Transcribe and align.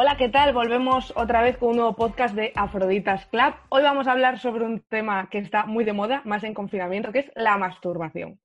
Hola, 0.00 0.16
¿qué 0.16 0.28
tal? 0.28 0.52
Volvemos 0.54 1.12
otra 1.16 1.42
vez 1.42 1.58
con 1.58 1.70
un 1.70 1.76
nuevo 1.78 1.96
podcast 1.96 2.32
de 2.36 2.52
Afroditas 2.54 3.26
Club. 3.26 3.52
Hoy 3.68 3.82
vamos 3.82 4.06
a 4.06 4.12
hablar 4.12 4.38
sobre 4.38 4.64
un 4.64 4.78
tema 4.80 5.28
que 5.28 5.38
está 5.38 5.66
muy 5.66 5.82
de 5.84 5.92
moda, 5.92 6.22
más 6.24 6.44
en 6.44 6.54
confinamiento, 6.54 7.10
que 7.10 7.18
es 7.18 7.32
la 7.34 7.56
masturbación. 7.58 8.38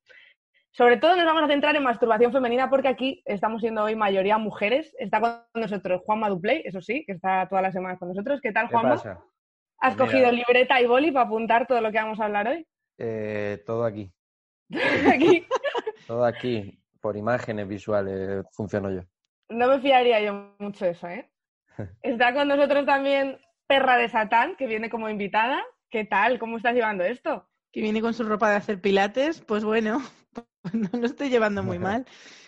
Sobre 0.71 0.97
todo 0.97 1.15
nos 1.15 1.25
vamos 1.25 1.43
a 1.43 1.47
centrar 1.47 1.75
en 1.75 1.83
masturbación 1.83 2.31
femenina 2.31 2.71
porque 2.71 2.87
aquí 2.87 3.21
estamos 3.25 3.61
siendo 3.61 3.83
hoy 3.83 3.95
mayoría 3.95 4.39
mujeres. 4.39 4.95
Está 4.97 5.21
con 5.21 5.43
nosotros 5.53 6.01
Juanma 6.03 6.29
Duplay, 6.29 6.63
eso 6.65 6.81
sí, 6.81 7.03
que 7.05 7.11
está 7.11 7.47
todas 7.47 7.61
las 7.61 7.73
semanas 7.73 7.99
con 7.99 8.07
nosotros. 8.09 8.39
¿Qué 8.41 8.51
tal, 8.51 8.67
¿Qué 8.67 8.73
Juanma? 8.73 8.95
pasa? 8.95 9.23
¿Has 9.77 9.95
Pues 9.95 10.09
cogido 10.09 10.31
mira. 10.31 10.43
libreta 10.47 10.81
y 10.81 10.87
boli 10.87 11.11
para 11.11 11.27
apuntar 11.27 11.67
todo 11.67 11.81
lo 11.81 11.91
que 11.91 11.99
vamos 11.99 12.19
a 12.19 12.25
hablar 12.25 12.47
hoy? 12.47 12.65
Eh, 12.97 13.61
todo 13.67 13.85
aquí, 13.85 14.11
aquí 15.13 15.45
todo 16.07 16.25
aquí, 16.25 16.79
por 16.99 17.15
imágenes 17.15 17.67
visuales 17.67 18.43
funciono 18.53 18.89
yo. 18.89 19.01
no 19.49 19.67
me 19.67 19.79
fiaría 19.79 20.19
yo 20.21 20.55
mucho 20.57 20.85
de 20.85 20.91
eso, 20.91 21.07
¿eh? 21.07 21.29
Está 22.01 22.33
con 22.33 22.47
nosotros 22.47 22.85
también 22.85 23.39
Perra 23.67 23.97
de 23.97 24.09
Satán, 24.09 24.55
que 24.55 24.67
viene 24.67 24.89
como 24.89 25.09
invitada. 25.09 25.63
¿Qué 25.89 26.05
tal? 26.05 26.39
¿Cómo 26.39 26.57
estás 26.57 26.73
llevando 26.73 27.03
esto? 27.03 27.47
que 27.73 27.81
viene 27.81 28.01
con 28.01 28.13
su 28.13 28.23
ropa 28.23 28.51
de 28.51 28.55
hacer 28.55 28.79
pilates, 28.79 29.41
pues 29.41 29.65
bueno, 29.65 29.99
no 30.73 30.99
lo 30.99 31.05
estoy 31.05 31.29
llevando 31.29 31.63
muy 31.63 31.79
mal. 31.79 32.05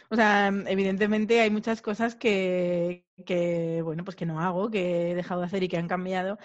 O 0.09 0.16
sea, 0.16 0.53
evidentemente 0.68 1.42
hay 1.42 1.50
muchas 1.50 1.81
cosas 1.81 2.16
que, 2.16 3.06
que, 3.26 3.81
bueno, 3.81 4.06
pues 4.06 4.16
que 4.16 4.28
no 4.28 4.40
hago, 4.40 4.70
que 4.70 5.12
he 5.12 5.16
dejado 5.16 5.42
de 5.42 5.48
hacer 5.48 5.64
y 5.64 5.68
que 5.68 5.78
han 5.78 5.88
cambiado, 5.88 6.38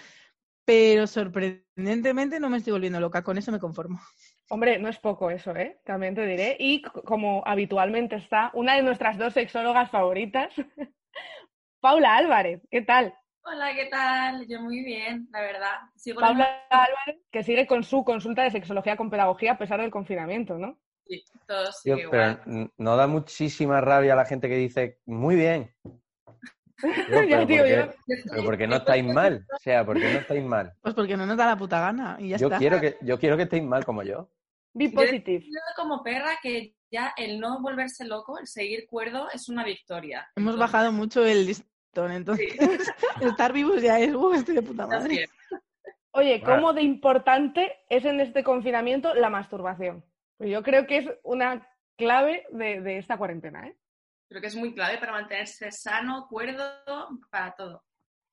pero 0.65 1.05
sorprendentemente 1.05 2.39
no 2.39 2.49
me 2.49 2.57
estoy 2.57 2.73
volviendo 2.73 2.99
loca, 2.99 3.23
con 3.23 3.37
eso 3.37 3.51
me 3.51 3.59
conformo. 3.59 4.01
Hombre, 4.49 4.79
no 4.79 4.89
es 4.89 4.97
poco 4.97 5.29
eso, 5.29 5.55
¿eh? 5.55 5.79
También 5.85 6.15
te 6.15 6.25
diré. 6.25 6.57
Y 6.59 6.81
como 6.81 7.43
habitualmente 7.45 8.15
está 8.15 8.49
una 8.55 8.75
de 8.75 8.81
nuestras 8.81 9.15
dos 9.17 9.33
sexólogas 9.33 9.91
favoritas, 9.91 10.51
Paula 11.81 12.15
Álvarez. 12.17 12.61
¿Qué 12.69 12.81
tal? 12.81 13.13
Hola, 13.43 13.73
¿qué 13.73 13.87
tal? 13.87 14.47
Yo 14.47 14.61
muy 14.61 14.83
bien, 14.83 15.27
la 15.31 15.41
verdad. 15.41 15.71
Sigo 15.95 16.19
Paula 16.21 16.63
Álvarez, 16.69 17.23
que 17.31 17.43
sigue 17.43 17.65
con 17.65 17.83
su 17.83 18.03
consulta 18.05 18.43
de 18.43 18.51
sexología 18.51 18.95
con 18.95 19.09
pedagogía 19.09 19.53
a 19.53 19.57
pesar 19.57 19.81
del 19.81 19.89
confinamiento, 19.89 20.57
¿no? 20.59 20.77
Sí, 21.07 21.23
todos 21.47 21.81
sigue 21.81 22.07
pero 22.09 22.39
no 22.77 22.95
da 22.95 23.07
muchísima 23.07 23.81
rabia 23.81 24.13
a 24.13 24.15
la 24.15 24.25
gente 24.25 24.47
que 24.47 24.55
dice, 24.57 24.99
muy 25.05 25.35
bien. 25.35 25.73
Ya, 27.29 27.45
pero, 27.45 27.45
tío, 27.47 27.57
¿por 27.57 27.65
qué, 27.67 27.75
yo- 27.75 28.23
pero 28.31 28.43
¿por 28.43 28.57
qué 28.57 28.67
no 28.67 28.75
estáis 28.77 29.03
mal? 29.05 29.45
O 29.53 29.57
sea, 29.59 29.85
¿por 29.85 29.97
qué 29.99 30.13
no 30.13 30.19
estáis 30.19 30.43
mal? 30.43 30.73
Pues 30.81 30.95
porque 30.95 31.15
no 31.15 31.27
nos 31.27 31.37
da 31.37 31.45
la 31.45 31.55
puta 31.55 31.79
gana 31.79 32.17
y 32.19 32.29
ya 32.29 32.37
Yo 32.37 32.47
está. 32.47 32.57
quiero, 32.57 32.79
que, 32.81 32.97
yo 33.01 33.19
quiero 33.19 33.37
que 33.37 33.43
estéis 33.43 33.61
mal 33.63 33.85
como 33.85 34.01
yo. 34.01 34.31
Be 34.73 34.89
Yo- 34.89 34.95
positive. 34.95 35.43
Yo 35.45 35.59
como 35.75 36.01
perra 36.01 36.39
que 36.41 36.73
ya 36.91 37.13
el 37.17 37.39
no 37.39 37.61
volverse 37.61 38.03
loco, 38.05 38.39
el 38.39 38.47
seguir 38.47 38.87
cuerdo, 38.87 39.29
es 39.31 39.47
una 39.47 39.63
victoria. 39.63 40.27
Hemos 40.35 40.53
Entonces, 40.55 40.59
bajado 40.59 40.91
mucho 40.91 41.23
el 41.23 41.45
entonces 41.93 42.47
estar 43.21 43.53
vivos 43.53 43.81
ya 43.81 43.99
es, 43.99 44.13
uh, 44.13 44.33
estoy 44.33 44.55
de 44.55 44.61
puta 44.61 44.87
madre. 44.87 45.29
Oye. 46.13 46.41
¿cómo 46.41 46.73
de 46.73 46.81
importante 46.81 47.79
es 47.89 48.03
en 48.05 48.19
este 48.19 48.43
confinamiento 48.43 49.13
la 49.13 49.29
masturbación? 49.29 50.03
Pues 50.37 50.49
yo 50.49 50.61
creo 50.63 50.85
que 50.85 50.97
es 50.97 51.09
una 51.23 51.67
clave 51.97 52.45
de, 52.51 52.81
de 52.81 52.97
esta 52.97 53.17
cuarentena, 53.17 53.67
¿eh? 53.67 53.77
Creo 54.27 54.41
que 54.41 54.47
es 54.47 54.55
muy 54.55 54.73
clave 54.73 54.97
para 54.97 55.11
mantenerse 55.11 55.71
sano, 55.71 56.27
cuerdo, 56.29 56.63
para 57.29 57.53
todo. 57.53 57.83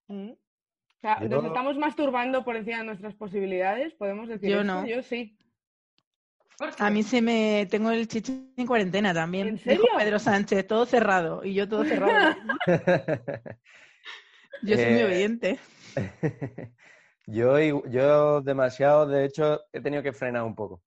Mm. 0.07 0.31
O 0.31 1.01
sea, 1.01 1.21
nos 1.21 1.45
estamos 1.45 1.79
masturbando 1.79 2.45
por 2.45 2.57
encima 2.57 2.79
de 2.79 2.85
nuestras 2.85 3.15
posibilidades, 3.15 3.95
podemos 3.95 4.29
decir 4.29 4.51
Yo 4.51 4.61
esto? 4.61 4.73
no. 4.73 4.87
Yo 4.87 5.03
sí. 5.03 5.38
A 6.79 6.91
mí 6.91 7.03
se 7.03 7.23
me 7.23 7.67
tengo 7.71 7.91
el 7.91 8.09
chichi 8.09 8.53
en 8.57 8.67
cuarentena 8.67 9.15
también. 9.15 9.49
¿En 9.49 9.59
Dijo 9.59 9.65
serio? 9.65 9.93
Pedro 9.97 10.19
Sánchez, 10.19 10.67
todo 10.67 10.87
cerrado 10.87 11.45
y 11.45 11.55
yo 11.55 11.69
todo 11.69 11.85
cerrado. 11.85 12.37
Yo 14.63 14.77
soy 14.77 14.87
muy 14.91 15.01
Eh, 15.01 15.05
obediente. 15.05 15.59
yo, 17.27 17.59
yo 17.89 18.41
demasiado, 18.41 19.07
de 19.07 19.25
hecho, 19.25 19.61
he 19.73 19.81
tenido 19.81 20.03
que 20.03 20.13
frenar 20.13 20.43
un 20.43 20.55
poco. 20.57 20.83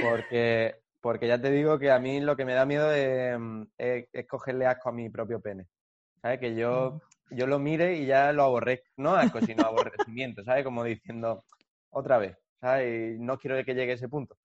Porque, 0.00 0.76
porque 1.02 1.28
ya 1.28 1.40
te 1.40 1.50
digo 1.50 1.78
que 1.78 1.90
a 1.90 1.98
mí 1.98 2.20
lo 2.20 2.36
que 2.36 2.44
me 2.46 2.54
da 2.54 2.64
miedo 2.66 2.90
es, 2.92 3.38
mm, 3.38 3.62
es- 3.78 4.08
es 4.12 4.26
cogerle 4.26 4.66
asco 4.66 4.88
a 4.88 4.92
mi 4.92 5.10
propio 5.10 5.40
pene. 5.40 5.66
¿Sabes? 6.22 6.40
Que 6.40 6.54
yo, 6.56 7.00
yo 7.30 7.46
lo 7.46 7.58
mire 7.58 7.96
y 7.96 8.06
ya 8.06 8.32
lo 8.32 8.44
aborrezco. 8.44 8.86
No 8.96 9.14
asco, 9.16 9.40
sino 9.42 9.64
aborrecimiento, 9.64 10.42
¿sabes? 10.44 10.64
Como 10.64 10.84
diciendo, 10.84 11.44
otra 11.90 12.18
vez, 12.18 12.36
¿sabes? 12.60 13.16
Y 13.16 13.20
no 13.20 13.38
quiero 13.38 13.62
que 13.64 13.74
llegue 13.74 13.92
a 13.92 13.94
ese 13.96 14.08
punto. 14.08 14.36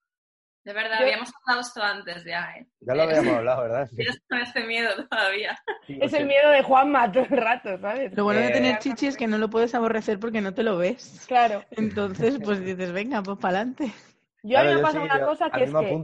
De 0.64 0.72
verdad, 0.74 1.00
Yo- 1.00 1.06
habíamos 1.06 1.32
hablado 1.42 1.62
esto 1.62 1.82
antes 1.84 2.24
ya, 2.24 2.54
¿eh? 2.58 2.68
Ya 2.80 2.96
lo 2.96 3.04
habíamos 3.04 3.34
hablado, 3.38 3.64
¿verdad? 3.64 3.88
Sí, 3.90 3.96
Tienes 3.98 4.22
con 4.30 4.40
este 4.40 4.64
miedo 4.66 4.90
todavía. 5.10 5.58
sí, 5.86 6.00
Es 6.02 6.14
el 6.14 6.26
miedo 6.26 6.50
de 6.52 6.64
Juanma 6.64 7.12
todo 7.12 7.24
el 7.30 7.38
rato, 7.38 7.78
¿sabes? 7.80 8.14
Lo 8.14 8.24
bueno 8.24 8.40
de 8.42 8.48
Eh, 8.48 8.52
tener 8.52 8.80
chichi 8.80 9.08
es 9.08 9.18
que 9.18 9.28
no 9.28 9.38
lo 9.38 9.50
puedes 9.50 9.76
aborrecer 9.76 10.20
porque 10.20 10.42
no 10.42 10.54
te 10.54 10.64
lo 10.64 10.78
ves. 10.78 11.26
Claro. 11.28 11.64
Entonces, 11.72 12.40
pues 12.44 12.64
dices, 12.64 12.92
venga, 12.94 13.22
pues 13.22 13.38
para 13.40 13.58
adelante. 13.60 13.92
Yo 14.44 14.60
a 14.60 14.64
mí 14.64 14.70
me 14.70 14.76
yo 14.78 14.82
pasa 14.82 15.00
sí, 15.00 15.06
una 15.06 15.20
yo- 15.20 15.26
cosa 15.26 15.50
que 15.50 15.64
es 15.64 15.74
que 15.74 16.04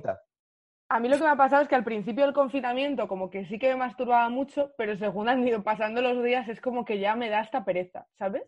a 0.91 1.00
mí 1.00 1.08
lo 1.08 1.18
que 1.18 1.24
me 1.24 1.30
ha 1.30 1.36
pasado 1.36 1.62
es 1.62 1.68
que 1.68 1.76
al 1.76 1.84
principio 1.84 2.26
del 2.26 2.34
confinamiento 2.34 3.08
como 3.08 3.30
que 3.30 3.46
sí 3.46 3.59
que 3.59 3.70
me 3.70 3.76
masturbaba 3.76 4.28
mucho, 4.30 4.72
pero 4.76 4.97
según 4.97 5.30
han 5.30 5.47
ido 5.47 5.62
pasando 5.64 6.02
los 6.02 6.24
días 6.24 6.50
es 6.50 6.59
como 6.62 6.84
que 6.84 6.97
ya 7.00 7.16
me 7.16 7.30
da 7.30 7.41
esta 7.41 7.64
pereza, 7.64 8.08
¿sabes? 8.18 8.44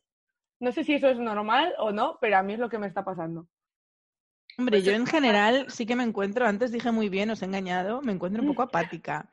No 0.59 0.71
sé 0.71 0.83
si 0.83 0.95
eso 0.95 1.07
es 1.07 1.19
normal 1.19 1.73
o 1.77 1.91
no, 1.91 2.17
pero 2.19 2.37
a 2.37 2.43
mí 2.43 2.53
es 2.53 2.59
lo 2.59 2.69
que 2.69 2.79
me 2.79 2.87
está 2.87 3.05
pasando. 3.05 3.47
Hombre, 4.57 4.77
Pues 4.77 4.85
yo 4.85 4.93
en 4.93 5.05
general 5.05 5.65
sí 5.69 5.85
que 5.85 5.95
me 5.95 6.03
encuentro, 6.03 6.45
antes 6.45 6.71
dije 6.71 6.91
muy 6.91 7.09
bien, 7.09 7.29
os 7.29 7.41
he 7.41 7.45
engañado, 7.45 8.01
me 8.01 8.11
encuentro 8.11 8.41
un 8.41 8.49
poco 8.49 8.63
apática. 8.63 9.29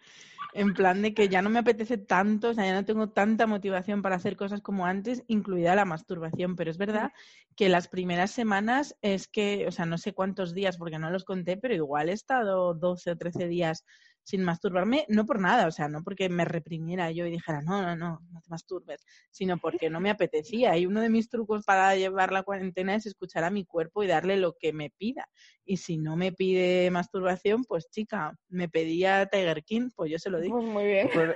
En 0.54 0.72
plan 0.72 1.02
de 1.02 1.12
que 1.12 1.28
ya 1.28 1.42
no 1.42 1.50
me 1.50 1.58
apetece 1.58 1.98
tanto, 1.98 2.50
o 2.50 2.54
sea, 2.54 2.64
ya 2.64 2.72
no 2.72 2.84
tengo 2.84 3.10
tanta 3.10 3.46
motivación 3.46 4.00
para 4.00 4.16
hacer 4.16 4.36
cosas 4.36 4.62
como 4.62 4.86
antes, 4.86 5.22
incluida 5.26 5.74
la 5.74 5.84
masturbación. 5.84 6.56
Pero 6.56 6.70
es 6.70 6.78
verdad 6.78 7.12
que 7.54 7.68
las 7.68 7.88
primeras 7.88 8.30
semanas 8.30 8.96
es 9.02 9.28
que, 9.28 9.66
o 9.68 9.72
sea, 9.72 9.84
no 9.84 9.98
sé 9.98 10.14
cuántos 10.14 10.54
días, 10.54 10.78
porque 10.78 10.98
no 10.98 11.10
los 11.10 11.24
conté, 11.24 11.58
pero 11.58 11.74
igual 11.74 12.08
he 12.08 12.12
estado 12.12 12.72
12 12.72 13.10
o 13.10 13.16
13 13.16 13.46
días 13.46 13.84
sin 14.28 14.44
masturbarme, 14.44 15.06
no 15.08 15.24
por 15.24 15.40
nada, 15.40 15.66
o 15.66 15.70
sea, 15.70 15.88
no 15.88 16.04
porque 16.04 16.28
me 16.28 16.44
reprimiera 16.44 17.10
yo 17.10 17.24
y 17.24 17.30
dijera, 17.30 17.62
no, 17.62 17.80
no, 17.80 17.96
no, 17.96 18.20
no 18.30 18.40
te 18.42 18.50
masturbes, 18.50 19.02
sino 19.30 19.56
porque 19.56 19.88
no 19.88 20.00
me 20.00 20.10
apetecía. 20.10 20.76
Y 20.76 20.84
uno 20.84 21.00
de 21.00 21.08
mis 21.08 21.30
trucos 21.30 21.64
para 21.64 21.96
llevar 21.96 22.30
la 22.30 22.42
cuarentena 22.42 22.94
es 22.94 23.06
escuchar 23.06 23.44
a 23.44 23.50
mi 23.50 23.64
cuerpo 23.64 24.02
y 24.02 24.06
darle 24.06 24.36
lo 24.36 24.52
que 24.52 24.74
me 24.74 24.90
pida. 24.90 25.26
Y 25.64 25.78
si 25.78 25.96
no 25.96 26.14
me 26.14 26.30
pide 26.30 26.90
masturbación, 26.90 27.64
pues 27.64 27.88
chica, 27.88 28.36
me 28.50 28.68
pedía 28.68 29.24
Tiger 29.24 29.64
King, 29.64 29.88
pues 29.96 30.10
yo 30.10 30.18
se 30.18 30.28
lo 30.28 30.40
di. 30.40 30.50
Pues 30.50 30.62
muy 30.62 30.84
bien. 30.84 31.08
Pues, 31.10 31.34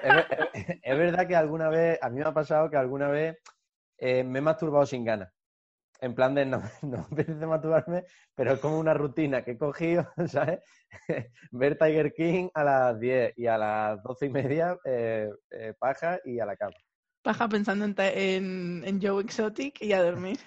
es 0.82 0.98
verdad 0.98 1.26
que 1.26 1.34
alguna 1.34 1.70
vez, 1.70 1.98
a 2.02 2.10
mí 2.10 2.18
me 2.18 2.26
ha 2.26 2.34
pasado 2.34 2.68
que 2.68 2.76
alguna 2.76 3.08
vez 3.08 3.38
eh, 3.96 4.22
me 4.22 4.40
he 4.40 4.42
masturbado 4.42 4.84
sin 4.84 5.02
ganas. 5.02 5.32
En 6.02 6.14
plan 6.14 6.34
de 6.34 6.44
no, 6.44 6.60
no 6.82 6.98
me 6.98 7.22
apetece 7.22 7.46
masturbarme, 7.46 8.04
pero 8.34 8.52
es 8.54 8.60
como 8.60 8.78
una 8.78 8.92
rutina 8.92 9.42
que 9.44 9.52
he 9.52 9.58
cogido, 9.58 10.06
¿sabes? 10.26 10.60
Ver 11.52 11.78
Tiger 11.78 12.12
King 12.12 12.48
a 12.54 12.64
las 12.64 13.00
10 13.00 13.32
y 13.38 13.46
a 13.46 13.56
las 13.56 14.02
12 14.02 14.26
y 14.26 14.28
media 14.30 14.76
eh, 14.84 15.30
eh, 15.50 15.74
paja 15.78 16.18
y 16.24 16.40
a 16.40 16.44
la 16.46 16.56
cama. 16.56 16.74
Paja 17.22 17.48
pensando 17.48 17.84
en, 17.84 17.94
en, 17.98 18.82
en 18.84 19.00
Joe 19.00 19.22
Exotic 19.22 19.80
y 19.80 19.92
a 19.92 20.02
dormir. 20.02 20.38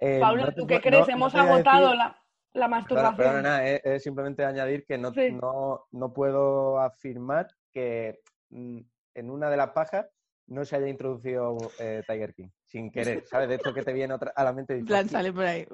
Eh, 0.00 0.20
no 0.20 0.46
te 0.46 0.52
¿tú 0.60 0.66
qué 0.66 0.80
crees? 0.80 1.06
no- 1.06 1.14
Hemos 1.14 1.34
a 1.36 1.42
agotado 1.42 1.86
decir- 1.92 1.98
la, 1.98 2.22
la 2.54 2.68
masturbación. 2.68 3.16
perdona, 3.16 3.42
nada, 3.42 3.66
es, 3.68 3.80
es 3.84 4.02
simplemente 4.02 4.44
añadir 4.44 4.84
que 4.84 4.98
no, 4.98 5.12
Sí. 5.14 5.30
no, 5.30 5.86
no 5.92 6.12
puedo 6.12 6.80
afirmar 6.80 7.46
que 7.72 8.18
mm, 8.50 8.80
en 9.14 9.30
una 9.30 9.48
de 9.48 9.56
las 9.56 9.70
pajas 9.70 10.06
no 10.48 10.64
se 10.64 10.76
haya 10.76 10.88
introducido 10.88 11.56
eh, 11.78 12.02
Tiger 12.06 12.34
King, 12.34 12.48
sin 12.66 12.90
querer, 12.90 13.24
¿sabes? 13.26 13.48
De 13.48 13.54
esto 13.56 13.72
que 13.72 13.82
te 13.82 13.92
viene 13.92 14.14
otra- 14.14 14.32
a 14.34 14.44
la 14.44 14.52
mente 14.52 14.74
dices, 14.74 14.88
plan, 14.88 15.08
sale 15.08 15.32
por 15.32 15.44
ahí. 15.44 15.66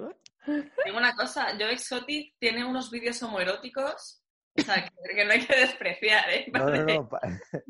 Tengo 0.84 0.98
una 0.98 1.14
cosa, 1.14 1.48
Joe 1.58 1.72
Exotic 1.72 2.34
tiene 2.38 2.64
unos 2.64 2.90
vídeos 2.90 3.22
homoeróticos, 3.22 4.22
o 4.58 4.62
sea, 4.62 4.84
que, 4.84 5.14
que 5.14 5.24
no 5.24 5.32
hay 5.32 5.46
que 5.46 5.56
despreciar, 5.56 6.30
¿eh? 6.30 6.46
No, 6.52 6.66
no, 6.70 6.84
no. 6.84 7.08
pa- 7.08 7.20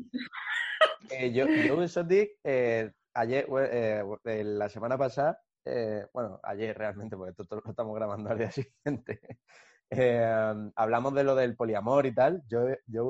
Eh, 1.09 1.31
yo, 1.31 1.47
yo 1.47 1.75
uso 1.75 2.05
TIC 2.05 2.39
eh, 2.43 2.91
ayer, 3.13 3.45
eh, 3.59 4.03
eh, 4.25 4.43
la 4.43 4.69
semana 4.69 4.97
pasada, 4.97 5.39
eh, 5.65 6.05
bueno, 6.13 6.39
ayer 6.43 6.77
realmente, 6.77 7.15
porque 7.15 7.31
esto 7.31 7.55
lo 7.63 7.69
estamos 7.69 7.95
grabando 7.95 8.29
al 8.29 8.37
día 8.37 8.51
siguiente. 8.51 9.19
eh, 9.89 10.71
hablamos 10.75 11.13
de 11.13 11.23
lo 11.23 11.35
del 11.35 11.55
poliamor 11.55 12.05
y 12.05 12.13
tal. 12.13 12.41
Yo, 12.47 12.61
yo 12.87 13.05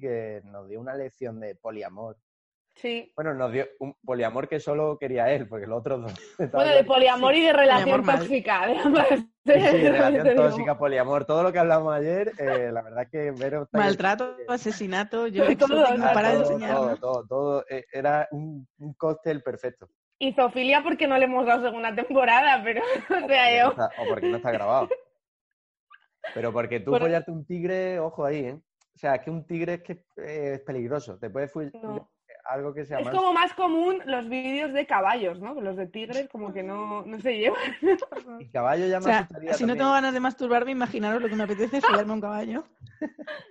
que 0.00 0.40
nos 0.44 0.68
dio 0.68 0.80
una 0.80 0.94
lección 0.94 1.40
de 1.40 1.54
poliamor. 1.56 2.16
Sí. 2.76 3.12
Bueno, 3.14 3.34
nos 3.34 3.52
dio 3.52 3.66
un 3.80 3.94
poliamor 4.04 4.48
que 4.48 4.58
solo 4.58 4.96
quería 4.98 5.30
él, 5.32 5.46
porque 5.48 5.66
los 5.66 5.80
otros 5.80 6.00
dos. 6.02 6.12
Bueno, 6.52 6.72
de 6.72 6.84
poliamor 6.84 7.34
y 7.34 7.44
de 7.44 7.52
relación 7.52 8.00
Poliamor 8.00 8.20
tóxica. 8.20 8.66
de 8.66 8.76
ambas. 8.78 9.08
Sí, 9.08 9.24
Te 9.44 9.90
relación 9.90 10.36
tóxica, 10.36 10.78
poliamor, 10.78 11.24
todo 11.26 11.42
lo 11.42 11.52
que 11.52 11.58
hablamos 11.58 11.92
ayer, 11.94 12.32
eh, 12.38 12.70
la 12.72 12.82
verdad 12.82 13.08
que 13.10 13.32
Vero 13.32 13.64
está- 13.64 13.78
Maltrato, 13.78 14.36
asesinato, 14.48 15.26
yo 15.26 15.44
Todo, 15.58 15.68
todo, 15.84 15.96
para 16.14 16.32
todo, 16.32 16.58
todo, 16.58 16.96
todo, 16.96 17.26
todo, 17.26 17.64
eh, 17.68 17.84
era 17.92 18.28
un, 18.30 18.66
un 18.78 18.94
cóctel 18.94 19.42
perfecto. 19.42 19.88
Y 20.18 20.32
Zofilia 20.34 20.82
porque 20.82 21.06
no 21.06 21.16
le 21.18 21.24
hemos 21.24 21.46
dado 21.46 21.62
segunda 21.64 21.94
temporada, 21.94 22.62
pero 22.62 22.82
o 22.82 22.86
sea, 22.86 23.20
Porque 23.20 23.26
no 23.26 23.58
yo. 23.58 23.70
está- 23.70 23.90
o 24.02 24.08
porque 24.08 24.26
no 24.28 24.36
está 24.36 24.50
grabado. 24.52 24.88
Pero 26.34 26.52
porque 26.52 26.80
tú 26.80 26.90
Bueno. 26.90 27.06
follarte 27.06 27.30
un 27.30 27.44
tigre, 27.46 27.98
ojo 27.98 28.24
ahí, 28.24 28.44
¿eh? 28.44 28.60
O 28.94 28.98
sea, 28.98 29.14
es 29.16 29.22
que 29.22 29.30
un 29.30 29.46
tigre 29.46 29.74
es 29.74 29.82
que 29.82 29.92
eh, 30.18 30.52
es 30.56 30.60
peligroso. 30.60 31.18
Te 31.18 31.30
puede 31.30 31.48
follar 31.48 31.72
No. 31.82 32.10
Algo 32.44 32.74
que 32.74 32.84
sea 32.84 32.98
Es 32.98 33.06
más. 33.06 33.14
como 33.14 33.32
más 33.32 33.52
común 33.54 34.02
los 34.06 34.28
vídeos 34.28 34.72
de 34.72 34.86
caballos, 34.86 35.40
¿no? 35.40 35.60
Los 35.60 35.76
de 35.76 35.86
tigres 35.86 36.28
como 36.30 36.52
que 36.52 36.62
no, 36.62 37.02
no 37.04 37.20
se 37.20 37.38
llevan. 37.38 37.60
Y 38.40 38.48
caballo 38.50 38.86
ya 38.86 38.98
O 38.98 39.00
me 39.00 39.04
sea, 39.06 39.18
asustaría 39.20 39.54
si 39.54 39.66
no 39.66 39.76
tengo 39.76 39.92
ganas 39.92 40.12
de 40.12 40.20
masturbarme, 40.20 40.70
imaginaros 40.72 41.22
lo 41.22 41.28
que 41.28 41.36
me 41.36 41.44
apetece 41.44 41.78
es 41.78 41.84
follarme 41.84 42.12
un 42.12 42.20
caballo. 42.20 42.64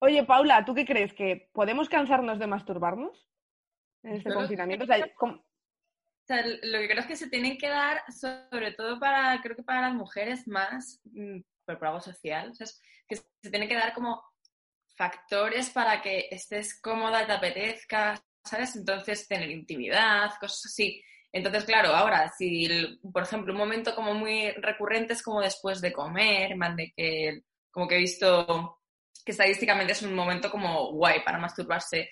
Oye, 0.00 0.24
Paula, 0.24 0.64
¿tú 0.64 0.74
qué 0.74 0.84
crees? 0.84 1.12
¿Que 1.12 1.50
podemos 1.52 1.88
cansarnos 1.88 2.38
de 2.38 2.46
masturbarnos 2.46 3.28
en 4.04 4.14
este 4.16 4.32
confinamiento? 4.32 4.84
O 4.84 4.86
sea, 4.86 5.12
¿cómo- 5.16 5.34
O 5.34 6.26
sea, 6.26 6.44
lo 6.46 6.78
que 6.78 6.88
creo 6.88 7.00
es 7.00 7.06
que 7.06 7.16
se 7.16 7.30
tienen 7.30 7.58
que 7.58 7.68
dar, 7.68 8.02
sobre 8.12 8.72
todo 8.72 9.00
para, 9.00 9.40
creo 9.42 9.56
que 9.56 9.62
para 9.62 9.80
las 9.80 9.94
mujeres 9.94 10.46
más, 10.46 11.00
mm, 11.04 11.40
por, 11.64 11.84
algo 11.84 12.00
social, 12.00 12.50
o 12.50 12.54
sea, 12.54 12.64
es 12.64 12.80
que 13.08 13.16
se 13.16 13.50
tienen 13.50 13.68
que 13.68 13.74
dar 13.74 13.92
como 13.92 14.22
factores 14.98 15.70
para 15.70 16.02
que 16.02 16.28
estés 16.30 16.78
cómoda, 16.80 17.24
te 17.24 17.32
apetezca, 17.32 18.20
¿sabes? 18.44 18.74
Entonces, 18.76 19.28
tener 19.28 19.48
intimidad, 19.50 20.32
cosas 20.40 20.66
así. 20.66 21.00
Entonces, 21.32 21.64
claro, 21.64 21.94
ahora, 21.94 22.32
si, 22.36 22.98
por 23.12 23.22
ejemplo, 23.22 23.52
un 23.52 23.58
momento 23.58 23.94
como 23.94 24.12
muy 24.12 24.50
recurrente 24.52 25.12
es 25.12 25.22
como 25.22 25.40
después 25.40 25.80
de 25.80 25.92
comer, 25.92 26.56
plan 26.56 26.74
de 26.74 26.92
que, 26.96 27.42
como 27.70 27.86
que 27.86 27.96
he 27.96 28.00
visto 28.00 28.80
que 29.24 29.32
estadísticamente 29.32 29.92
es 29.92 30.02
un 30.02 30.14
momento 30.14 30.50
como 30.50 30.92
guay 30.92 31.20
para 31.24 31.38
masturbarse. 31.38 32.10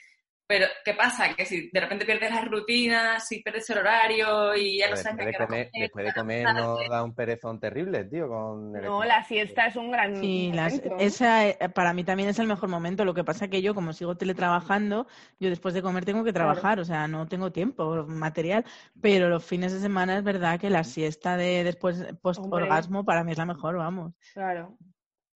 Pero, 0.48 0.66
¿qué 0.84 0.94
pasa? 0.94 1.34
Que 1.34 1.44
si 1.44 1.70
de 1.70 1.80
repente 1.80 2.04
pierdes 2.04 2.30
las 2.30 2.46
rutinas, 2.48 3.26
si 3.26 3.42
pierdes 3.42 3.68
el 3.70 3.78
horario 3.78 4.54
y 4.54 4.78
ya 4.78 4.88
no 4.90 4.96
sabes 4.96 5.18
de 5.18 5.30
qué 5.32 5.36
hora 5.36 5.46
comer, 5.46 5.66
comer, 5.66 5.82
después 5.82 6.04
de 6.06 6.12
comer 6.12 6.48
no 6.54 6.76
da 6.88 7.02
un 7.02 7.14
perezón 7.14 7.58
terrible, 7.60 8.04
tío. 8.04 8.28
Con 8.28 8.76
el 8.76 8.82
no, 8.84 9.04
la 9.04 9.24
siesta 9.24 9.66
es 9.66 9.76
un 9.76 9.90
gran 9.90 10.14
Sí, 10.14 10.52
las- 10.54 10.80
esa 11.00 11.48
eh, 11.48 11.56
para 11.74 11.92
mí 11.92 12.04
también 12.04 12.28
es 12.28 12.38
el 12.38 12.46
mejor 12.46 12.68
momento. 12.68 13.04
Lo 13.04 13.12
que 13.12 13.24
pasa 13.24 13.48
que 13.48 13.60
yo, 13.60 13.74
como 13.74 13.92
sigo 13.92 14.16
teletrabajando, 14.16 15.06
yo 15.40 15.50
después 15.50 15.74
de 15.74 15.82
comer 15.82 16.04
tengo 16.04 16.22
que 16.22 16.32
trabajar, 16.32 16.78
o 16.78 16.84
sea, 16.84 17.08
no 17.08 17.26
tengo 17.26 17.50
tiempo 17.50 18.04
material. 18.06 18.64
Pero 19.02 19.28
los 19.28 19.44
fines 19.44 19.72
de 19.72 19.80
semana 19.80 20.16
es 20.18 20.22
verdad 20.24 20.60
que 20.60 20.70
la 20.70 20.84
siesta 20.84 21.36
de 21.36 21.64
después 21.64 22.04
post 22.22 22.40
orgasmo 22.50 23.04
para 23.04 23.24
mí 23.24 23.32
es 23.32 23.38
la 23.38 23.46
mejor, 23.46 23.76
vamos. 23.76 24.12
Claro. 24.32 24.76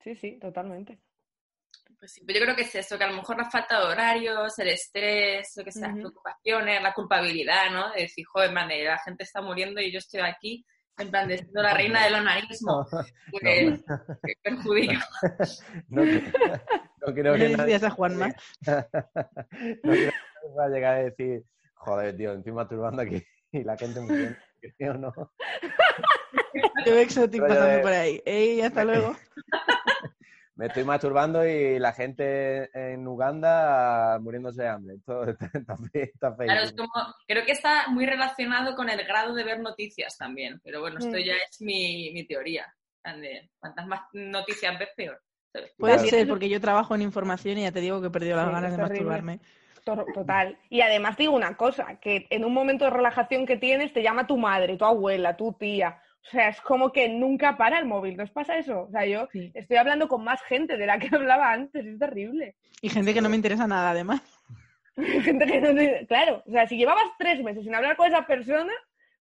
Sí, 0.03 0.15
sí, 0.15 0.39
totalmente. 0.41 0.99
Pues 2.01 2.13
sí, 2.13 2.23
pero 2.27 2.39
yo 2.39 2.45
creo 2.47 2.57
que 2.57 2.63
es 2.63 2.75
eso, 2.75 2.97
que 2.97 3.05
a 3.05 3.09
lo 3.11 3.17
mejor 3.17 3.37
la 3.37 3.51
falta 3.51 3.79
de 3.79 3.87
horarios, 3.93 4.59
el 4.59 4.69
estrés, 4.69 5.53
lo 5.57 5.65
que 5.65 5.71
sea, 5.71 5.89
las 5.89 5.97
preocupaciones, 5.99 6.83
la 6.83 6.95
culpabilidad, 6.95 7.71
¿no? 7.71 7.93
De 7.93 8.03
decir, 8.03 8.25
joder, 8.27 8.51
man, 8.53 8.71
la 8.71 8.99
gente 8.99 9.25
está 9.25 9.43
muriendo 9.43 9.83
y 9.83 9.93
yo 9.93 9.99
estoy 9.99 10.21
aquí, 10.21 10.65
en 10.97 11.11
plan, 11.11 11.29
de 11.29 11.37
siendo 11.37 11.63
la 11.63 11.75
reina 11.75 12.03
del 12.05 12.15
onanismo, 12.15 12.87
pues, 12.91 13.05
que 14.25 14.33
perjudica. 14.43 14.99
No, 15.89 16.03
no 17.07 17.15
creo 17.15 17.35
¿Qué 17.35 17.49
que 17.49 17.57
nadie, 17.59 17.75
a 17.77 17.91
Juanma? 17.91 18.29
no 18.29 18.33
creo 19.83 20.11
que 20.11 20.49
va 20.59 20.65
a 20.65 20.69
llegar 20.73 20.95
a 20.95 21.03
decir, 21.03 21.45
joder, 21.75 22.17
tío, 22.17 22.33
estoy 22.33 22.53
masturbando 22.53 23.03
aquí 23.03 23.23
y 23.53 23.63
la 23.63 23.77
gente 23.77 24.01
muriendo. 24.01 24.39
¿O 24.81 24.95
no? 24.95 25.13
Yo 26.87 26.93
veo 26.95 26.99
exótico 26.99 27.47
pasando 27.47 27.77
de- 27.77 27.79
por 27.81 27.93
ahí. 27.93 28.23
Ey, 28.25 28.63
hasta 28.63 28.85
luego. 28.85 29.15
Me 30.61 30.67
estoy 30.67 30.85
masturbando 30.85 31.47
y 31.47 31.79
la 31.79 31.95
gente 31.95 32.69
en 32.75 33.09
Uganda 33.09 34.19
muriéndose 34.21 34.61
de 34.63 34.69
hambre. 34.69 34.95
Esto 34.97 35.25
está, 35.31 35.47
está 35.55 35.77
fe- 35.79 36.11
está 36.13 36.37
Claro, 36.37 36.53
es 36.61 36.69
feísimo. 36.75 36.87
como, 36.93 37.15
creo 37.27 37.47
que 37.47 37.53
está 37.53 37.89
muy 37.89 38.05
relacionado 38.05 38.77
con 38.77 38.91
el 38.91 39.03
grado 39.07 39.33
de 39.35 39.43
ver 39.43 39.61
noticias 39.61 40.19
también, 40.19 40.61
pero 40.63 40.81
bueno, 40.83 40.99
esto 40.99 41.17
ya 41.17 41.33
es 41.33 41.63
mi, 41.63 42.11
mi 42.13 42.27
teoría. 42.27 42.67
Cuantas 43.59 43.87
más 43.87 44.03
noticias 44.13 44.79
ves, 44.79 44.91
peor. 44.95 45.19
Puede 45.79 45.95
Claro. 45.95 46.09
ser, 46.11 46.29
porque 46.29 46.51
yo 46.51 46.61
trabajo 46.61 46.95
en 46.95 47.01
información 47.03 47.57
y 47.57 47.63
ya 47.63 47.73
te 47.73 47.81
digo 47.81 48.03
que 48.03 48.09
he 48.09 48.11
perdido 48.11 48.37
las 48.37 48.47
Sí, 48.49 48.53
ganas 48.53 48.71
de 48.73 48.79
masturbarme. 48.79 49.41
To- 49.85 50.05
Total. 50.13 50.59
Y 50.69 50.83
además 50.83 51.17
te 51.17 51.23
digo 51.23 51.35
una 51.35 51.57
cosa, 51.57 51.99
que 52.01 52.27
en 52.29 52.45
un 52.45 52.53
momento 52.53 52.85
de 52.85 52.91
relajación 52.91 53.47
que 53.47 53.57
tienes 53.57 53.95
te 53.95 54.03
llama 54.03 54.27
tu 54.27 54.37
madre, 54.37 54.77
tu 54.77 54.85
abuela, 54.85 55.39
tu 55.39 55.55
tía. 55.55 56.03
O 56.27 56.31
sea, 56.31 56.49
es 56.51 56.61
como 56.61 56.93
que 56.93 57.09
nunca 57.09 57.57
para 57.57 57.79
el 57.79 57.87
móvil, 57.87 58.17
¿no 58.17 58.25
os 58.25 58.31
pasa 58.31 58.57
eso? 58.59 58.83
O 58.83 58.91
sea, 58.91 59.07
yo 59.07 59.29
Sí. 59.33 59.51
estoy 59.55 59.79
hablando 59.79 60.07
con 60.07 60.23
más 60.23 60.41
gente 60.43 60.77
de 60.77 60.87
la 60.87 60.99
que 60.99 61.09
hablaba 61.17 61.53
antes, 61.53 61.85
es 61.85 61.99
terrible. 61.99 62.57
Y 62.83 62.89
gente 62.89 63.15
que 63.15 63.21
no 63.21 63.29
me 63.29 63.37
interesa 63.37 63.67
nada, 63.67 63.91
además. 63.91 64.21
Gente 64.97 65.47
que 65.47 65.61
no 65.61 65.75
te- 65.75 66.07
Claro, 66.07 66.43
o 66.47 66.51
sea, 66.51 66.67
si 66.67 66.77
llevabas 66.77 67.05
tres 67.19 67.43
meses 67.43 67.63
sin 67.65 67.75
hablar 67.75 67.97
con 67.97 68.07
esa 68.09 68.27
persona, 68.27 68.73